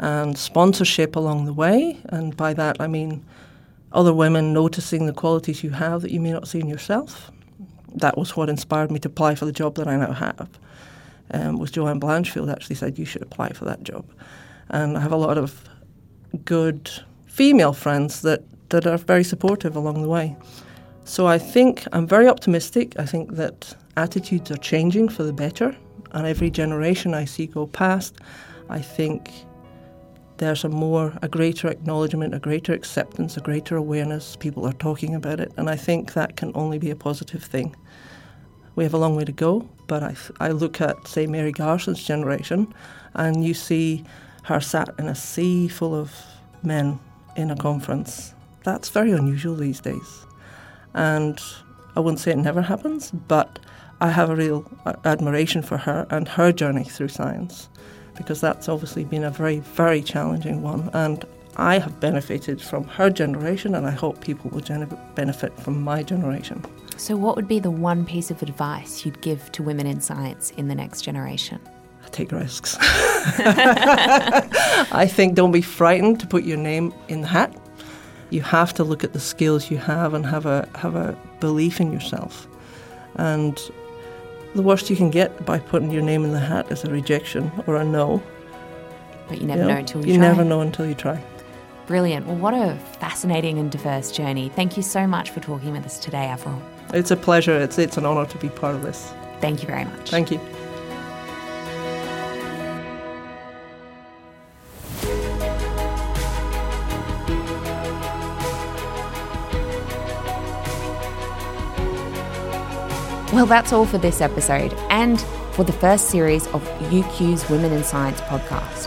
and 0.00 0.36
sponsorship 0.36 1.14
along 1.14 1.44
the 1.44 1.52
way, 1.52 2.00
and 2.06 2.36
by 2.36 2.54
that 2.54 2.80
I 2.80 2.86
mean 2.86 3.24
other 3.94 4.12
women 4.12 4.52
noticing 4.52 5.06
the 5.06 5.12
qualities 5.12 5.64
you 5.64 5.70
have 5.70 6.02
that 6.02 6.10
you 6.10 6.20
may 6.20 6.32
not 6.32 6.48
see 6.48 6.60
in 6.60 6.68
yourself. 6.68 7.30
That 7.94 8.18
was 8.18 8.36
what 8.36 8.48
inspired 8.48 8.90
me 8.90 8.98
to 9.00 9.08
apply 9.08 9.36
for 9.36 9.44
the 9.44 9.52
job 9.52 9.76
that 9.76 9.86
I 9.86 9.96
now 9.96 10.12
have. 10.12 10.48
Um, 11.30 11.58
was 11.58 11.70
Joanne 11.70 12.00
Blanchfield 12.00 12.52
actually 12.52 12.76
said 12.76 12.98
you 12.98 13.06
should 13.06 13.22
apply 13.22 13.50
for 13.50 13.64
that 13.64 13.82
job 13.82 14.04
and 14.70 14.96
I 14.96 15.00
have 15.00 15.12
a 15.12 15.16
lot 15.16 15.38
of 15.38 15.68
good 16.44 16.90
female 17.26 17.72
friends 17.72 18.22
that, 18.22 18.42
that 18.70 18.86
are 18.86 18.98
very 18.98 19.24
supportive 19.24 19.76
along 19.76 20.02
the 20.02 20.08
way. 20.08 20.36
So 21.04 21.26
I 21.26 21.38
think 21.38 21.86
I'm 21.92 22.06
very 22.06 22.28
optimistic. 22.28 22.98
I 22.98 23.04
think 23.04 23.34
that 23.34 23.74
attitudes 23.96 24.50
are 24.50 24.56
changing 24.56 25.08
for 25.10 25.22
the 25.22 25.32
better, 25.32 25.76
and 26.12 26.26
every 26.26 26.50
generation 26.50 27.12
I 27.12 27.24
see 27.26 27.46
go 27.46 27.66
past, 27.66 28.16
I 28.70 28.80
think 28.80 29.30
there's 30.38 30.64
a 30.64 30.68
more, 30.68 31.16
a 31.22 31.28
greater 31.28 31.68
acknowledgement, 31.68 32.34
a 32.34 32.38
greater 32.38 32.72
acceptance, 32.72 33.36
a 33.36 33.40
greater 33.40 33.76
awareness. 33.76 34.36
People 34.36 34.66
are 34.66 34.72
talking 34.72 35.14
about 35.14 35.40
it, 35.40 35.52
and 35.56 35.70
I 35.70 35.76
think 35.76 36.14
that 36.14 36.36
can 36.36 36.50
only 36.54 36.78
be 36.78 36.90
a 36.90 36.96
positive 36.96 37.42
thing. 37.42 37.76
We 38.74 38.84
have 38.84 38.94
a 38.94 38.98
long 38.98 39.14
way 39.14 39.24
to 39.24 39.32
go, 39.32 39.68
but 39.86 40.02
I, 40.02 40.16
I 40.40 40.48
look 40.50 40.80
at, 40.80 41.06
say, 41.06 41.26
Mary 41.26 41.52
Garson's 41.52 42.02
generation, 42.02 42.74
and 43.14 43.44
you 43.44 43.54
see 43.54 44.04
her 44.44 44.60
sat 44.60 44.92
in 44.98 45.06
a 45.06 45.14
sea 45.14 45.68
full 45.68 45.94
of 45.94 46.12
men 46.62 46.98
in 47.36 47.50
a 47.50 47.56
conference. 47.56 48.34
That's 48.64 48.88
very 48.88 49.12
unusual 49.12 49.54
these 49.54 49.80
days. 49.80 50.26
And 50.94 51.40
I 51.96 52.00
wouldn't 52.00 52.20
say 52.20 52.32
it 52.32 52.38
never 52.38 52.62
happens, 52.62 53.10
but 53.12 53.60
I 54.00 54.10
have 54.10 54.30
a 54.30 54.36
real 54.36 54.70
uh, 54.84 54.94
admiration 55.04 55.62
for 55.62 55.78
her 55.78 56.06
and 56.10 56.26
her 56.28 56.50
journey 56.50 56.84
through 56.84 57.08
science 57.08 57.68
because 58.16 58.40
that's 58.40 58.68
obviously 58.68 59.04
been 59.04 59.24
a 59.24 59.30
very, 59.30 59.60
very 59.60 60.02
challenging 60.02 60.62
one. 60.62 60.90
And 60.92 61.24
I 61.56 61.78
have 61.78 62.00
benefited 62.00 62.60
from 62.60 62.84
her 62.84 63.10
generation, 63.10 63.74
and 63.74 63.86
I 63.86 63.90
hope 63.90 64.20
people 64.20 64.50
will 64.50 64.60
gen- 64.60 64.98
benefit 65.14 65.58
from 65.60 65.82
my 65.82 66.02
generation. 66.02 66.64
So, 66.96 67.16
what 67.16 67.36
would 67.36 67.48
be 67.48 67.58
the 67.58 67.70
one 67.70 68.04
piece 68.04 68.30
of 68.30 68.42
advice 68.42 69.04
you'd 69.04 69.20
give 69.20 69.50
to 69.52 69.62
women 69.62 69.86
in 69.86 70.00
science 70.00 70.50
in 70.52 70.68
the 70.68 70.74
next 70.74 71.02
generation? 71.02 71.60
Take 72.10 72.32
risks. 72.32 72.76
I 72.80 75.08
think 75.10 75.34
don't 75.34 75.50
be 75.50 75.62
frightened 75.62 76.20
to 76.20 76.26
put 76.26 76.44
your 76.44 76.58
name 76.58 76.94
in 77.08 77.22
the 77.22 77.26
hat. 77.26 77.56
You 78.30 78.40
have 78.42 78.72
to 78.74 78.84
look 78.84 79.02
at 79.02 79.12
the 79.12 79.20
skills 79.20 79.70
you 79.70 79.78
have 79.78 80.14
and 80.14 80.24
have 80.24 80.46
a 80.46 80.68
have 80.76 80.94
a 80.94 81.18
belief 81.40 81.80
in 81.80 81.92
yourself. 81.92 82.46
And 83.16 83.58
the 84.54 84.62
worst 84.62 84.88
you 84.90 84.96
can 84.96 85.10
get 85.10 85.44
by 85.44 85.58
putting 85.58 85.90
your 85.90 86.02
name 86.02 86.24
in 86.24 86.32
the 86.32 86.40
hat 86.40 86.70
is 86.70 86.84
a 86.84 86.90
rejection 86.90 87.50
or 87.66 87.76
a 87.76 87.84
no. 87.84 88.22
But 89.28 89.40
you 89.40 89.46
never 89.46 89.62
You 89.62 89.66
know, 89.68 89.74
know, 89.74 89.80
until 89.80 90.00
you, 90.06 90.12
you 90.12 90.18
try. 90.18 90.26
You 90.26 90.32
never 90.32 90.44
know 90.44 90.60
until 90.60 90.86
you 90.86 90.94
try. 90.94 91.22
Brilliant. 91.86 92.26
Well, 92.26 92.36
what 92.36 92.54
a 92.54 92.76
fascinating 92.98 93.58
and 93.58 93.70
diverse 93.70 94.10
journey. 94.10 94.48
Thank 94.50 94.76
you 94.76 94.82
so 94.82 95.06
much 95.06 95.30
for 95.30 95.40
talking 95.40 95.72
with 95.72 95.84
us 95.84 95.98
today, 95.98 96.26
Avril. 96.26 96.60
It's 96.92 97.10
a 97.10 97.16
pleasure. 97.16 97.58
It's 97.58 97.78
it's 97.78 97.96
an 97.96 98.06
honour 98.06 98.26
to 98.26 98.38
be 98.38 98.48
part 98.48 98.74
of 98.74 98.82
this. 98.82 99.12
Thank 99.40 99.62
you 99.62 99.66
very 99.66 99.84
much. 99.84 100.10
Thank 100.10 100.30
you. 100.30 100.40
Well, 113.34 113.46
that's 113.46 113.72
all 113.72 113.84
for 113.84 113.98
this 113.98 114.20
episode 114.20 114.72
and 114.90 115.20
for 115.54 115.64
the 115.64 115.72
first 115.72 116.08
series 116.08 116.46
of 116.48 116.62
UQ's 116.78 117.50
Women 117.50 117.72
in 117.72 117.82
Science 117.82 118.20
podcast. 118.20 118.86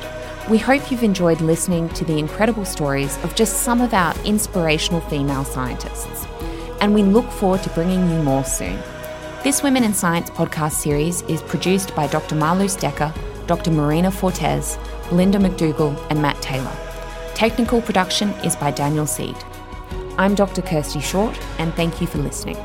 We 0.49 0.57
hope 0.57 0.89
you've 0.89 1.03
enjoyed 1.03 1.41
listening 1.41 1.89
to 1.89 2.05
the 2.05 2.17
incredible 2.17 2.63
stories 2.63 3.21
of 3.25 3.35
just 3.35 3.63
some 3.63 3.81
of 3.81 3.93
our 3.93 4.17
inspirational 4.23 5.01
female 5.01 5.43
scientists. 5.43 6.25
And 6.79 6.93
we 6.93 7.03
look 7.03 7.29
forward 7.29 7.61
to 7.63 7.69
bringing 7.71 8.09
you 8.09 8.23
more 8.23 8.45
soon. 8.45 8.79
This 9.43 9.63
Women 9.63 9.83
in 9.83 9.93
Science 9.93 10.29
podcast 10.29 10.75
series 10.75 11.23
is 11.23 11.41
produced 11.41 11.93
by 11.93 12.07
Dr. 12.07 12.35
Marluz 12.35 12.79
Decker, 12.79 13.13
Dr. 13.47 13.71
Marina 13.71 14.11
Fortes, 14.11 14.77
Linda 15.11 15.39
McDougall, 15.39 16.01
and 16.09 16.21
Matt 16.21 16.41
Taylor. 16.41 16.75
Technical 17.35 17.81
production 17.81 18.29
is 18.45 18.55
by 18.55 18.71
Daniel 18.71 19.07
Seed. 19.07 19.35
I'm 20.17 20.35
Dr. 20.35 20.61
Kirsty 20.61 21.01
Short, 21.01 21.37
and 21.59 21.73
thank 21.73 21.99
you 21.99 22.07
for 22.07 22.19
listening. 22.19 22.55